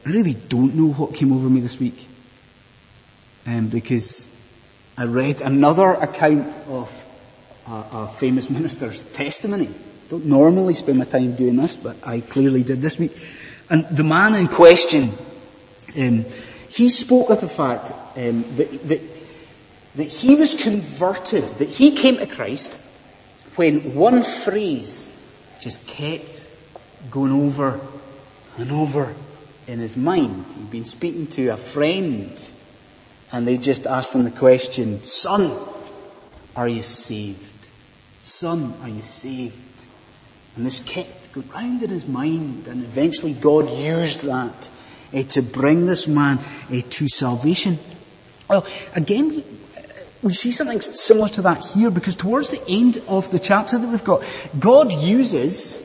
I 0.05 0.09
really 0.09 0.33
don't 0.33 0.75
know 0.75 0.91
what 0.91 1.15
came 1.15 1.31
over 1.31 1.49
me 1.49 1.61
this 1.61 1.79
week. 1.79 2.05
Um, 3.47 3.69
because 3.69 4.27
I 4.97 5.05
read 5.05 5.41
another 5.41 5.91
account 5.91 6.55
of 6.67 6.91
a, 7.67 7.71
a 7.71 8.07
famous 8.17 8.49
minister's 8.49 9.01
testimony. 9.01 9.69
Don't 10.09 10.25
normally 10.25 10.73
spend 10.73 10.99
my 10.99 11.05
time 11.05 11.35
doing 11.35 11.55
this, 11.55 11.75
but 11.75 11.95
I 12.03 12.19
clearly 12.19 12.63
did 12.63 12.81
this 12.81 12.99
week. 12.99 13.15
And 13.69 13.87
the 13.89 14.03
man 14.03 14.35
in 14.35 14.47
question, 14.49 15.13
um, 15.97 16.25
he 16.67 16.89
spoke 16.89 17.29
of 17.29 17.39
the 17.39 17.47
fact 17.47 17.91
um, 18.17 18.43
that, 18.57 18.69
that, 18.89 19.01
that 19.95 20.03
he 20.03 20.35
was 20.35 20.55
converted, 20.55 21.47
that 21.59 21.69
he 21.69 21.91
came 21.91 22.17
to 22.17 22.27
Christ 22.27 22.77
when 23.55 23.95
one 23.95 24.23
phrase 24.23 25.09
just 25.61 25.85
kept 25.87 26.47
going 27.09 27.31
over 27.31 27.79
and 28.57 28.71
over 28.71 29.13
in 29.67 29.79
his 29.79 29.95
mind. 29.95 30.45
He'd 30.57 30.71
been 30.71 30.85
speaking 30.85 31.27
to 31.27 31.49
a 31.49 31.57
friend 31.57 32.37
and 33.31 33.47
they 33.47 33.57
just 33.57 33.85
asked 33.85 34.13
him 34.13 34.23
the 34.23 34.31
question, 34.31 35.03
son, 35.03 35.57
are 36.55 36.67
you 36.67 36.81
saved? 36.81 37.67
Son, 38.19 38.73
are 38.81 38.89
you 38.89 39.01
saved? 39.01 39.85
And 40.55 40.65
this 40.65 40.81
kept 40.81 41.31
going 41.33 41.47
round 41.49 41.83
in 41.83 41.89
his 41.89 42.07
mind 42.07 42.67
and 42.67 42.83
eventually 42.83 43.33
God 43.33 43.69
used 43.69 44.23
that 44.23 44.69
uh, 45.13 45.23
to 45.23 45.41
bring 45.41 45.85
this 45.85 46.07
man 46.07 46.39
uh, 46.39 46.81
to 46.89 47.07
salvation. 47.07 47.79
Well, 48.49 48.65
again, 48.95 49.29
we, 49.29 49.45
we 50.21 50.33
see 50.33 50.51
something 50.51 50.81
similar 50.81 51.29
to 51.29 51.41
that 51.43 51.63
here 51.63 51.89
because 51.89 52.15
towards 52.15 52.51
the 52.51 52.61
end 52.67 53.01
of 53.07 53.31
the 53.31 53.39
chapter 53.39 53.77
that 53.77 53.87
we've 53.87 54.03
got, 54.03 54.23
God 54.59 54.91
uses 54.91 55.83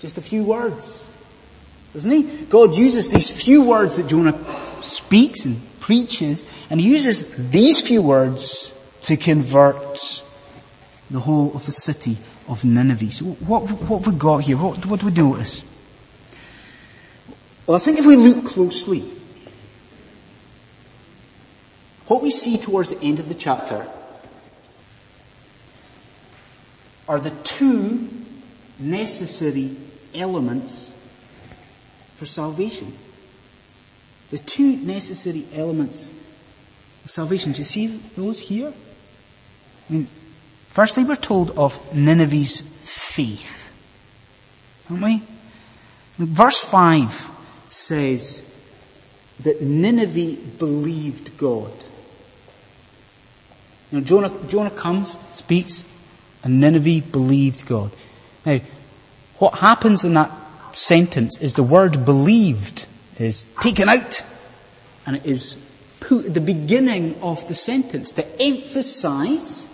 just 0.00 0.16
a 0.16 0.22
few 0.22 0.44
words. 0.44 1.06
Doesn't 1.92 2.10
he? 2.10 2.22
God 2.46 2.74
uses 2.74 3.10
these 3.10 3.30
few 3.30 3.62
words 3.62 3.96
that 3.96 4.06
Jonah 4.06 4.38
speaks 4.82 5.44
and 5.44 5.60
preaches, 5.90 6.46
and 6.70 6.80
he 6.80 6.88
uses 6.88 7.50
these 7.50 7.80
few 7.80 8.00
words 8.00 8.72
to 9.00 9.16
convert 9.16 10.22
the 11.10 11.18
whole 11.18 11.52
of 11.56 11.66
the 11.66 11.72
city 11.72 12.16
of 12.46 12.64
Nineveh. 12.64 13.10
So 13.10 13.24
what, 13.24 13.68
what 13.68 14.04
have 14.04 14.06
we 14.06 14.16
got 14.16 14.42
here? 14.42 14.56
What, 14.56 14.86
what 14.86 15.00
do 15.00 15.06
we 15.06 15.12
notice? 15.12 15.64
Well, 17.66 17.76
I 17.76 17.80
think 17.80 17.98
if 17.98 18.06
we 18.06 18.14
look 18.14 18.46
closely, 18.46 19.00
what 22.06 22.22
we 22.22 22.30
see 22.30 22.56
towards 22.56 22.90
the 22.90 23.00
end 23.00 23.18
of 23.18 23.28
the 23.28 23.34
chapter 23.34 23.84
are 27.08 27.18
the 27.18 27.32
two 27.42 28.08
necessary 28.78 29.74
elements 30.14 30.94
for 32.14 32.26
salvation. 32.26 32.96
The 34.30 34.38
two 34.38 34.76
necessary 34.76 35.46
elements 35.54 36.12
of 37.04 37.10
salvation. 37.10 37.52
Do 37.52 37.58
you 37.58 37.64
see 37.64 37.86
those 38.16 38.40
here? 38.40 38.72
I 39.88 39.92
mean, 39.92 40.08
firstly 40.68 41.04
we're 41.04 41.16
told 41.16 41.50
of 41.58 41.94
Nineveh's 41.94 42.60
faith. 42.60 43.72
Aren't 44.88 45.02
we? 45.02 45.22
Verse 46.18 46.62
5 46.62 47.30
says 47.70 48.44
that 49.40 49.62
Nineveh 49.62 50.40
believed 50.58 51.36
God. 51.38 51.72
Now 53.90 54.00
Jonah, 54.00 54.32
Jonah 54.48 54.70
comes, 54.70 55.18
speaks, 55.32 55.84
and 56.42 56.60
Nineveh 56.60 57.06
believed 57.10 57.66
God. 57.66 57.90
Now, 58.44 58.60
what 59.38 59.58
happens 59.58 60.04
in 60.04 60.14
that 60.14 60.30
sentence 60.72 61.40
is 61.40 61.54
the 61.54 61.62
word 61.62 62.04
believed 62.04 62.86
is 63.20 63.46
taken 63.60 63.88
out 63.88 64.24
and 65.06 65.16
it 65.16 65.26
is 65.26 65.56
put 66.00 66.26
at 66.26 66.34
the 66.34 66.40
beginning 66.40 67.20
of 67.22 67.46
the 67.48 67.54
sentence 67.54 68.12
to 68.12 68.42
emphasize 68.42 69.66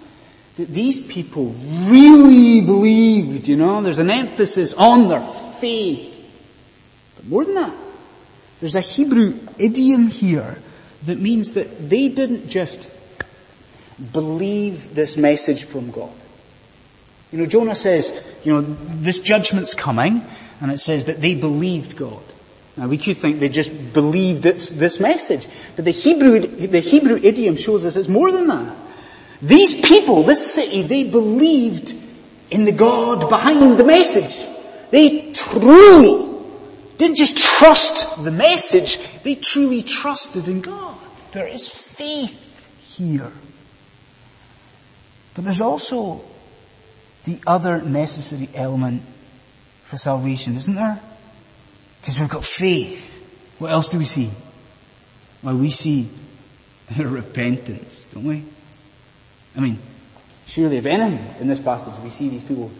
that 0.57 0.69
these 0.69 1.01
people 1.01 1.55
really 1.89 2.61
believed, 2.63 3.47
you 3.47 3.57
know, 3.57 3.83
there's 3.83 3.99
an 3.99 4.11
emphasis 4.11 4.73
on 4.73 5.09
their 5.09 5.21
faith. 5.61 6.13
But 7.17 7.27
more 7.27 7.45
than 7.45 7.55
that, 7.57 7.75
there's 8.61 8.75
a 8.75 8.81
Hebrew 8.81 9.39
idiom 9.59 10.09
here 10.09 10.59
that 11.05 11.19
means 11.21 11.55
that 11.55 11.89
they 11.91 12.09
didn't 12.09 12.49
just 12.49 12.91
believe 14.13 14.95
this 14.95 15.17
message 15.17 15.65
from 15.65 15.91
God. 15.91 16.13
You 17.33 17.39
know, 17.39 17.47
Jonah 17.47 17.75
says, 17.75 18.13
you 18.45 18.53
know, 18.53 18.63
this 18.63 19.21
judgment's 19.21 19.75
coming, 19.75 20.25
and 20.61 20.71
it 20.71 20.79
says 20.79 21.05
that 21.05 21.21
they 21.21 21.35
believed 21.35 21.97
God. 21.97 22.23
Now 22.77 22.89
we 22.89 22.99
could 22.99 23.17
think 23.17 23.41
they 23.41 23.49
just 23.49 23.93
believed 23.93 24.43
this, 24.43 24.69
this 24.71 25.01
message. 25.01 25.47
But 25.77 25.85
the 25.85 25.93
Hebrew, 25.93 26.41
the 26.41 26.81
Hebrew 26.81 27.17
idiom 27.17 27.57
shows 27.57 27.87
us 27.87 27.97
it's 27.97 28.09
more 28.09 28.31
than 28.31 28.47
that. 28.49 28.77
These 29.41 29.81
people, 29.81 30.23
this 30.23 30.55
city, 30.55 30.83
they 30.83 31.05
believed 31.05 31.95
in 32.51 32.65
the 32.65 32.73
God 32.73 33.29
behind 33.29 33.79
the 33.79 33.85
message. 33.85 34.47
They 34.91 35.33
truly 35.33 36.27
didn't 36.99 37.17
just 37.17 37.37
trust 37.37 38.25
the 38.25 38.31
message, 38.31 38.99
they 39.23 39.35
truly 39.35 39.83
trusted 39.83 40.49
in 40.49 40.61
God. 40.61 40.97
There 41.33 41.47
is 41.47 41.69
faith 41.69 42.43
here. 42.97 43.33
But 45.35 45.45
there's 45.45 45.61
also 45.61 46.23
the 47.25 47.39
other 47.47 47.83
necessary 47.83 48.49
element 48.55 49.03
for 49.85 49.99
salvation, 49.99 50.57
isn't 50.57 50.75
there? 50.75 51.01
Because 52.07 52.21
we've 52.21 52.29
got 52.29 52.45
faith. 52.45 53.21
What 53.59 53.73
else 53.73 53.89
do 53.89 53.99
we 53.99 54.05
see? 54.05 54.31
Well, 55.43 55.57
we 55.57 55.71
see 55.71 56.09
repentance, 56.97 58.07
don't 58.15 58.23
we? 58.23 58.45
I 59.57 59.61
mean, 59.61 59.81
surely 60.47 60.77
if 60.77 60.87
anything 60.87 61.35
in 61.41 61.49
this 61.49 61.59
passage 61.59 61.93
we 62.05 62.11
see 62.11 62.29
these 62.29 62.45
people 62.45 62.71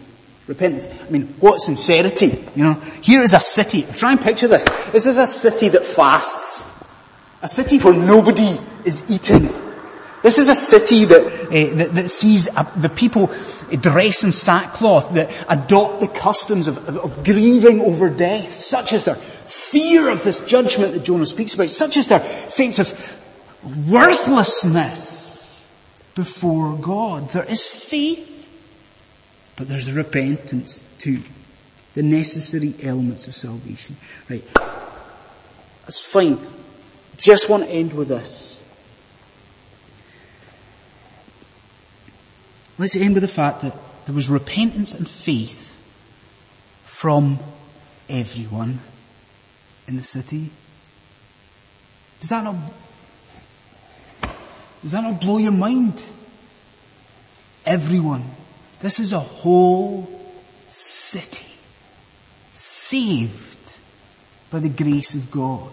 repentance. 0.47 0.87
I 1.05 1.09
mean, 1.09 1.23
what 1.41 1.59
sincerity, 1.59 2.41
you 2.55 2.63
know? 2.63 2.75
Here 3.01 3.21
is 3.21 3.33
a 3.33 3.41
city, 3.41 3.81
try 3.81 4.13
and 4.13 4.21
picture 4.21 4.47
this. 4.47 4.63
This 4.93 5.05
is 5.05 5.17
a 5.17 5.27
city 5.27 5.67
that 5.67 5.83
fasts. 5.83 6.63
A 7.41 7.49
city 7.49 7.79
where 7.79 7.93
nobody 7.93 8.57
is 8.85 9.11
eating. 9.11 9.53
This 10.23 10.39
is 10.39 10.49
a 10.49 10.55
city 10.55 11.05
that, 11.05 11.25
uh, 11.25 11.75
that, 11.77 11.91
that, 11.93 12.09
sees 12.09 12.47
uh, 12.47 12.63
the 12.75 12.89
people 12.89 13.31
dress 13.79 14.23
in 14.23 14.31
sackcloth, 14.31 15.13
that 15.13 15.31
adopt 15.47 15.99
the 16.01 16.07
customs 16.07 16.67
of, 16.67 16.77
of, 16.89 16.97
of 16.97 17.23
grieving 17.23 17.81
over 17.81 18.09
death, 18.09 18.53
such 18.53 18.93
as 18.93 19.03
their 19.03 19.15
fear 19.15 20.09
of 20.09 20.23
this 20.23 20.39
judgment 20.45 20.93
that 20.93 21.03
Jonah 21.03 21.25
speaks 21.25 21.53
about, 21.53 21.69
such 21.69 21.97
as 21.97 22.07
their 22.07 22.49
sense 22.49 22.79
of 22.79 23.19
worthlessness 23.87 25.65
before 26.15 26.75
God. 26.77 27.29
There 27.29 27.45
is 27.45 27.67
faith, 27.67 28.33
but 29.55 29.67
there's 29.67 29.91
repentance 29.91 30.83
too. 30.97 31.21
The 31.93 32.03
necessary 32.03 32.73
elements 32.83 33.27
of 33.27 33.35
salvation. 33.35 33.97
Right. 34.29 34.43
That's 35.83 36.03
fine. 36.03 36.39
Just 37.17 37.49
want 37.49 37.63
to 37.63 37.69
end 37.69 37.93
with 37.93 38.09
this. 38.09 38.46
Let's 42.77 42.95
end 42.95 43.15
with 43.15 43.23
the 43.23 43.27
fact 43.27 43.61
that 43.61 43.75
there 44.05 44.13
was 44.13 44.29
repentance 44.29 44.93
and 44.93 45.09
faith 45.09 45.75
from 46.85 47.39
everyone 48.09 48.79
in 49.87 49.95
the 49.95 50.03
city. 50.03 50.49
Does 52.19 52.29
that 52.29 52.43
not, 52.43 52.55
does 54.81 54.91
that 54.91 55.01
not 55.01 55.19
blow 55.19 55.37
your 55.37 55.51
mind? 55.51 56.01
Everyone. 57.65 58.23
This 58.81 58.99
is 58.99 59.11
a 59.11 59.19
whole 59.19 60.07
city 60.67 61.45
saved 62.53 63.79
by 64.49 64.59
the 64.59 64.69
grace 64.69 65.15
of 65.15 65.31
God. 65.31 65.71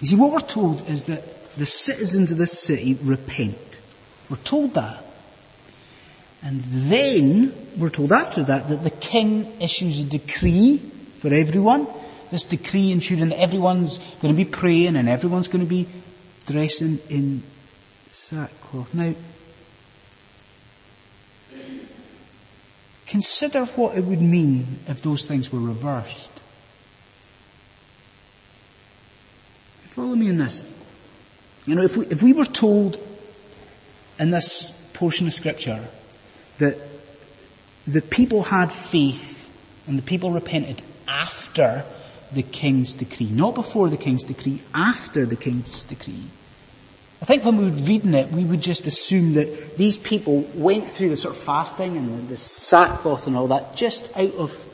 You 0.00 0.08
see, 0.08 0.16
what 0.16 0.32
we're 0.32 0.40
told 0.40 0.88
is 0.88 1.06
that 1.06 1.54
the 1.56 1.66
citizens 1.66 2.30
of 2.30 2.38
this 2.38 2.58
city 2.58 2.98
repent. 3.02 3.80
We're 4.28 4.36
told 4.36 4.74
that. 4.74 5.05
And 6.46 6.62
then, 6.62 7.52
we're 7.76 7.90
told 7.90 8.12
after 8.12 8.44
that, 8.44 8.68
that 8.68 8.84
the 8.84 8.90
king 8.90 9.60
issues 9.60 9.98
a 9.98 10.04
decree 10.04 10.78
for 11.18 11.34
everyone. 11.34 11.88
This 12.30 12.44
decree 12.44 12.92
ensuring 12.92 13.30
that 13.30 13.40
everyone's 13.40 13.98
going 14.22 14.32
to 14.32 14.44
be 14.44 14.44
praying 14.44 14.94
and 14.94 15.08
everyone's 15.08 15.48
going 15.48 15.64
to 15.64 15.68
be 15.68 15.88
dressing 16.46 17.00
in 17.08 17.42
sackcloth. 18.12 18.94
Now, 18.94 19.12
consider 23.08 23.64
what 23.64 23.98
it 23.98 24.04
would 24.04 24.22
mean 24.22 24.78
if 24.86 25.02
those 25.02 25.26
things 25.26 25.50
were 25.50 25.58
reversed. 25.58 26.30
Follow 29.88 30.14
me 30.14 30.28
in 30.28 30.36
this. 30.36 30.64
You 31.66 31.74
know, 31.74 31.82
if 31.82 31.96
we, 31.96 32.06
if 32.06 32.22
we 32.22 32.32
were 32.32 32.44
told 32.44 33.00
in 34.20 34.30
this 34.30 34.70
portion 34.92 35.26
of 35.26 35.32
scripture 35.32 35.88
that 36.58 36.78
the 37.86 38.02
people 38.02 38.42
had 38.42 38.72
faith 38.72 39.50
and 39.86 39.98
the 39.98 40.02
people 40.02 40.32
repented 40.32 40.82
after 41.06 41.84
the 42.32 42.42
king's 42.42 42.94
decree, 42.94 43.28
not 43.30 43.54
before 43.54 43.88
the 43.88 43.96
king's 43.96 44.24
decree, 44.24 44.60
after 44.74 45.24
the 45.24 45.36
king's 45.36 45.84
decree. 45.84 46.24
I 47.22 47.24
think 47.24 47.44
when 47.44 47.56
we 47.56 47.64
were 47.64 47.76
reading 47.76 48.14
it, 48.14 48.30
we 48.30 48.44
would 48.44 48.60
just 48.60 48.86
assume 48.86 49.34
that 49.34 49.76
these 49.78 49.96
people 49.96 50.40
went 50.54 50.88
through 50.88 51.08
the 51.10 51.16
sort 51.16 51.34
of 51.34 51.42
fasting 51.42 51.96
and 51.96 52.28
the 52.28 52.36
sackcloth 52.36 53.26
and 53.26 53.36
all 53.36 53.48
that 53.48 53.74
just 53.74 54.14
out 54.16 54.34
of 54.34 54.64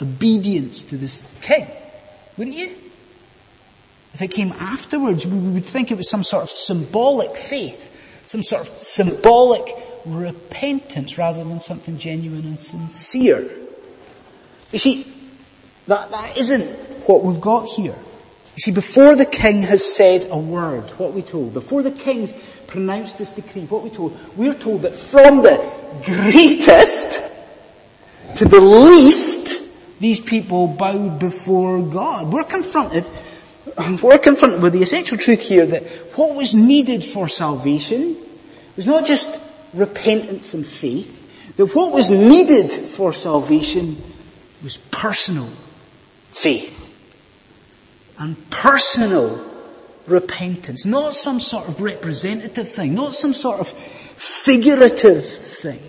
obedience 0.00 0.84
to 0.84 0.96
this 0.96 1.30
king. 1.42 1.66
Wouldn't 2.38 2.56
you? 2.56 2.74
If 4.14 4.22
it 4.22 4.28
came 4.28 4.52
afterwards, 4.52 5.26
we 5.26 5.38
would 5.38 5.64
think 5.64 5.90
it 5.90 5.96
was 5.96 6.08
some 6.08 6.22
sort 6.22 6.44
of 6.44 6.50
symbolic 6.50 7.36
faith, 7.36 8.22
some 8.26 8.42
sort 8.42 8.68
of 8.68 8.80
symbolic 8.80 9.81
repentance 10.06 11.18
rather 11.18 11.44
than 11.44 11.60
something 11.60 11.98
genuine 11.98 12.44
and 12.44 12.60
sincere. 12.60 13.48
You 14.70 14.78
see, 14.78 15.06
that, 15.86 16.10
that 16.10 16.38
isn't 16.38 16.66
what 17.08 17.22
we've 17.22 17.40
got 17.40 17.66
here. 17.66 17.94
You 18.54 18.60
see, 18.60 18.72
before 18.72 19.16
the 19.16 19.24
king 19.24 19.62
has 19.62 19.84
said 19.84 20.26
a 20.30 20.38
word, 20.38 20.90
what 20.98 21.12
we 21.12 21.22
told, 21.22 21.54
before 21.54 21.82
the 21.82 21.90
king's 21.90 22.34
pronounced 22.66 23.18
this 23.18 23.32
decree, 23.32 23.64
what 23.66 23.82
we 23.82 23.90
told, 23.90 24.18
we're 24.36 24.54
told 24.54 24.82
that 24.82 24.94
from 24.94 25.42
the 25.42 25.72
greatest 26.04 27.22
to 28.36 28.44
the 28.44 28.60
least, 28.60 29.62
these 30.00 30.20
people 30.20 30.66
bowed 30.66 31.18
before 31.18 31.80
God. 31.82 32.32
We're 32.32 32.44
confronted 32.44 33.08
we're 34.02 34.18
confronted 34.18 34.60
with 34.60 34.72
the 34.72 34.82
essential 34.82 35.16
truth 35.16 35.40
here 35.40 35.64
that 35.66 35.84
what 36.16 36.36
was 36.36 36.54
needed 36.54 37.04
for 37.04 37.28
salvation 37.28 38.16
was 38.76 38.86
not 38.86 39.06
just 39.06 39.28
repentance 39.72 40.54
and 40.54 40.66
faith, 40.66 41.56
that 41.56 41.66
what 41.66 41.92
was 41.92 42.10
needed 42.10 42.70
for 42.70 43.12
salvation 43.12 44.02
was 44.62 44.76
personal 44.76 45.48
faith 46.30 46.78
and 48.18 48.50
personal 48.50 49.44
repentance, 50.06 50.84
not 50.86 51.12
some 51.12 51.40
sort 51.40 51.68
of 51.68 51.80
representative 51.80 52.70
thing, 52.70 52.94
not 52.94 53.14
some 53.14 53.32
sort 53.32 53.60
of 53.60 53.68
figurative 53.68 55.26
thing. 55.26 55.80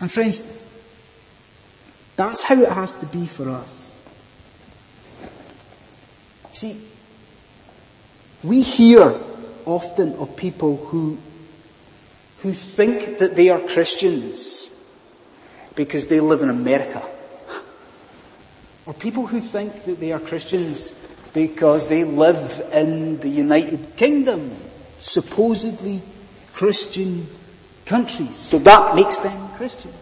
And 0.00 0.10
friends, 0.10 0.46
that's 2.16 2.42
how 2.42 2.60
it 2.60 2.68
has 2.68 2.94
to 2.96 3.06
be 3.06 3.26
for 3.26 3.48
us. 3.50 3.98
See, 6.52 6.80
we 8.42 8.62
hear 8.62 9.14
often 9.64 10.14
of 10.14 10.36
people 10.36 10.76
who, 10.76 11.18
who 12.46 12.52
think 12.52 13.18
that 13.18 13.34
they 13.34 13.50
are 13.50 13.58
Christians 13.58 14.70
because 15.74 16.06
they 16.06 16.20
live 16.20 16.42
in 16.42 16.48
America. 16.48 17.02
Or 18.86 18.94
people 18.94 19.26
who 19.26 19.40
think 19.40 19.82
that 19.86 19.98
they 19.98 20.12
are 20.12 20.20
Christians 20.20 20.94
because 21.34 21.88
they 21.88 22.04
live 22.04 22.62
in 22.72 23.18
the 23.18 23.28
United 23.28 23.96
Kingdom, 23.96 24.54
supposedly 25.00 26.02
Christian 26.52 27.26
countries. 27.84 28.36
So 28.36 28.60
that 28.60 28.94
makes 28.94 29.18
them 29.18 29.48
Christians. 29.56 29.96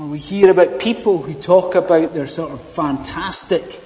Or 0.00 0.06
we 0.06 0.18
hear 0.18 0.50
about 0.50 0.80
people 0.80 1.18
who 1.18 1.34
talk 1.34 1.74
about 1.74 2.14
their 2.14 2.26
sort 2.26 2.52
of 2.52 2.62
fantastic 2.70 3.81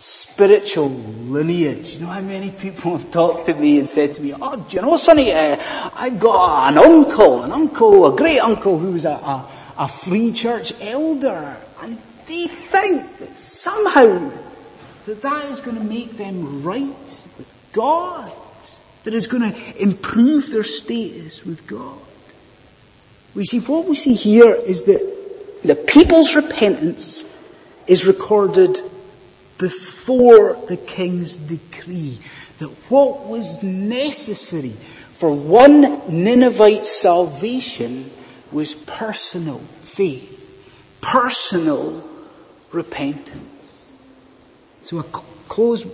spiritual 0.00 0.88
lineage. 0.88 1.96
You 1.96 2.00
know 2.00 2.06
how 2.06 2.22
many 2.22 2.50
people 2.50 2.96
have 2.96 3.10
talked 3.10 3.46
to 3.46 3.54
me 3.54 3.78
and 3.78 3.88
said 3.88 4.14
to 4.14 4.22
me, 4.22 4.32
oh, 4.40 4.56
do 4.56 4.76
you 4.76 4.82
know, 4.82 4.96
Sonny, 4.96 5.30
uh, 5.30 5.56
I've 5.94 6.18
got 6.18 6.70
an 6.70 6.78
uncle, 6.78 7.42
an 7.42 7.52
uncle, 7.52 8.06
a 8.06 8.16
great 8.16 8.38
uncle 8.38 8.78
who 8.78 8.92
was 8.92 9.04
a, 9.04 9.10
a, 9.10 9.48
a 9.76 9.88
free 9.88 10.32
church 10.32 10.72
elder. 10.80 11.54
And 11.82 11.98
they 12.26 12.46
think 12.46 13.18
that 13.18 13.36
somehow 13.36 14.32
that 15.04 15.20
that 15.20 15.50
is 15.50 15.60
going 15.60 15.76
to 15.76 15.84
make 15.84 16.16
them 16.16 16.62
right 16.62 17.26
with 17.36 17.54
God. 17.72 18.32
That 19.04 19.12
is 19.12 19.26
going 19.26 19.52
to 19.52 19.82
improve 19.82 20.50
their 20.50 20.64
status 20.64 21.44
with 21.44 21.66
God. 21.66 21.98
We 23.34 23.44
see, 23.44 23.60
what 23.60 23.86
we 23.86 23.94
see 23.94 24.14
here 24.14 24.54
is 24.54 24.84
that 24.84 25.60
the 25.62 25.76
people's 25.76 26.34
repentance 26.34 27.26
is 27.86 28.06
recorded 28.06 28.80
before 29.60 30.56
the 30.68 30.76
king's 30.78 31.36
decree 31.36 32.18
that 32.58 32.68
what 32.88 33.26
was 33.26 33.62
necessary 33.62 34.70
for 35.12 35.30
one 35.34 36.00
Ninevite 36.08 36.86
salvation 36.86 38.10
was 38.50 38.74
personal 38.74 39.58
faith, 39.82 40.64
personal 41.02 42.08
repentance. 42.72 43.92
So 44.80 44.98
I 44.98 45.02
close 45.48 45.84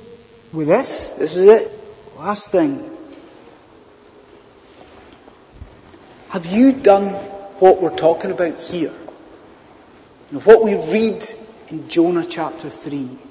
with 0.52 0.68
this. 0.68 1.10
This 1.12 1.34
is 1.34 1.48
it. 1.48 1.72
Last 2.16 2.50
thing. 2.50 2.88
Have 6.28 6.46
you 6.46 6.72
done 6.72 7.08
what 7.58 7.82
we're 7.82 7.96
talking 7.96 8.30
about 8.30 8.58
here? 8.60 8.92
what 10.30 10.62
we 10.62 10.74
read 10.92 11.24
in 11.68 11.88
Jonah 11.88 12.26
chapter 12.26 12.68
3 12.68 13.25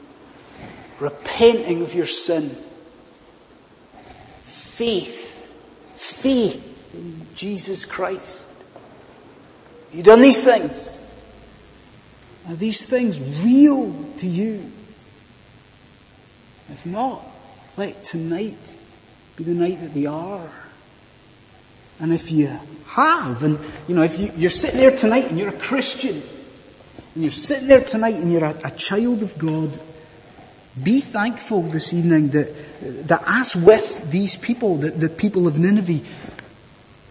repenting 1.00 1.82
of 1.82 1.94
your 1.94 2.06
sin, 2.06 2.56
faith, 4.44 5.52
faith 5.96 6.94
in 6.94 7.26
Jesus 7.36 7.86
Christ. 7.86 8.48
You 9.94 10.04
done 10.04 10.22
these 10.22 10.44
things? 10.44 10.92
Are 12.48 12.56
these 12.56 12.86
things 12.86 13.20
real 13.20 13.94
to 14.18 14.28
you? 14.28 14.72
If 16.70 16.86
not, 16.86 17.26
let 17.78 18.04
tonight 18.04 18.76
be 19.36 19.44
the 19.44 19.54
night 19.54 19.82
that 19.82 19.94
they 19.94 20.06
are. 20.06 20.50
And 22.00 22.14
if 22.14 22.32
you 22.32 22.48
have, 22.88 23.44
and 23.44 23.60
you 23.88 23.96
know, 23.96 24.04
if 24.04 24.20
you, 24.20 24.32
you're 24.36 24.50
sitting 24.50 24.80
there 24.80 24.96
tonight 24.96 25.30
and 25.30 25.40
you're 25.40 25.50
a 25.50 25.58
Christian, 25.58 26.22
and 27.14 27.24
you're 27.24 27.32
sitting 27.32 27.68
there 27.68 27.82
tonight 27.82 28.16
and 28.16 28.32
you're 28.32 28.44
a, 28.44 28.56
a 28.66 28.72
child 28.72 29.24
of 29.24 29.38
God, 29.38 29.80
be 30.82 31.00
thankful 31.02 31.64
this 31.64 31.94
evening 31.94 32.30
that, 32.30 32.54
that 33.08 33.24
as 33.26 33.56
with 33.56 34.12
these 34.12 34.36
people, 34.36 34.78
the, 34.78 34.92
the 34.92 35.10
people 35.10 35.48
of 35.48 35.58
Nineveh, 35.58 36.06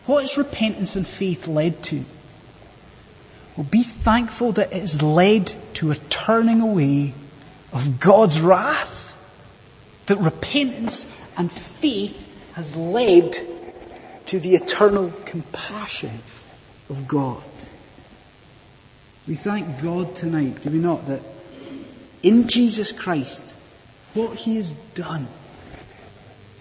what 0.07 0.20
has 0.20 0.37
repentance 0.37 0.96
and 0.96 1.07
faith 1.07 1.48
led 1.48 1.83
to? 1.85 2.05
Well, 3.57 3.66
be 3.70 3.83
thankful 3.83 4.53
that 4.53 4.72
it 4.72 4.81
has 4.81 5.03
led 5.03 5.55
to 5.74 5.90
a 5.90 5.94
turning 5.94 6.61
away 6.61 7.14
of 7.72 8.00
God's 8.00 8.40
wrath. 8.40 9.03
That 10.07 10.18
repentance 10.18 11.11
and 11.38 11.50
faith 11.50 12.20
has 12.55 12.77
led 12.77 13.38
to 14.27 14.38
the 14.38 14.55
eternal 14.55 15.12
compassion 15.24 16.20
of 16.90 17.09
God. 17.09 17.42
We 19.27 19.37
thank 19.37 19.81
God 19.81 20.14
tonight, 20.14 20.61
do 20.61 20.70
we 20.70 20.79
not, 20.79 21.07
that 21.07 21.22
in 22.22 22.48
Jesus 22.48 22.92
Christ, 22.92 23.54
what 24.14 24.37
he 24.37 24.57
has 24.57 24.72
done 24.94 25.27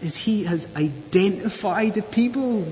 is 0.02 0.16
he 0.16 0.44
has 0.44 0.68
identified 0.76 1.94
the 1.94 2.02
people 2.02 2.68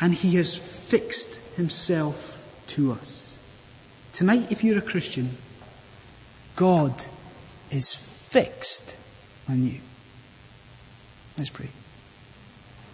and 0.00 0.14
he 0.14 0.36
has 0.36 0.56
fixed 0.56 1.36
himself 1.56 2.38
to 2.68 2.92
us. 2.92 3.38
Tonight, 4.12 4.52
if 4.52 4.62
you're 4.62 4.78
a 4.78 4.82
Christian, 4.82 5.36
God 6.54 7.04
is 7.70 7.94
fixed 7.94 8.96
on 9.48 9.66
you. 9.66 9.80
Let's 11.36 11.50
pray. 11.50 11.68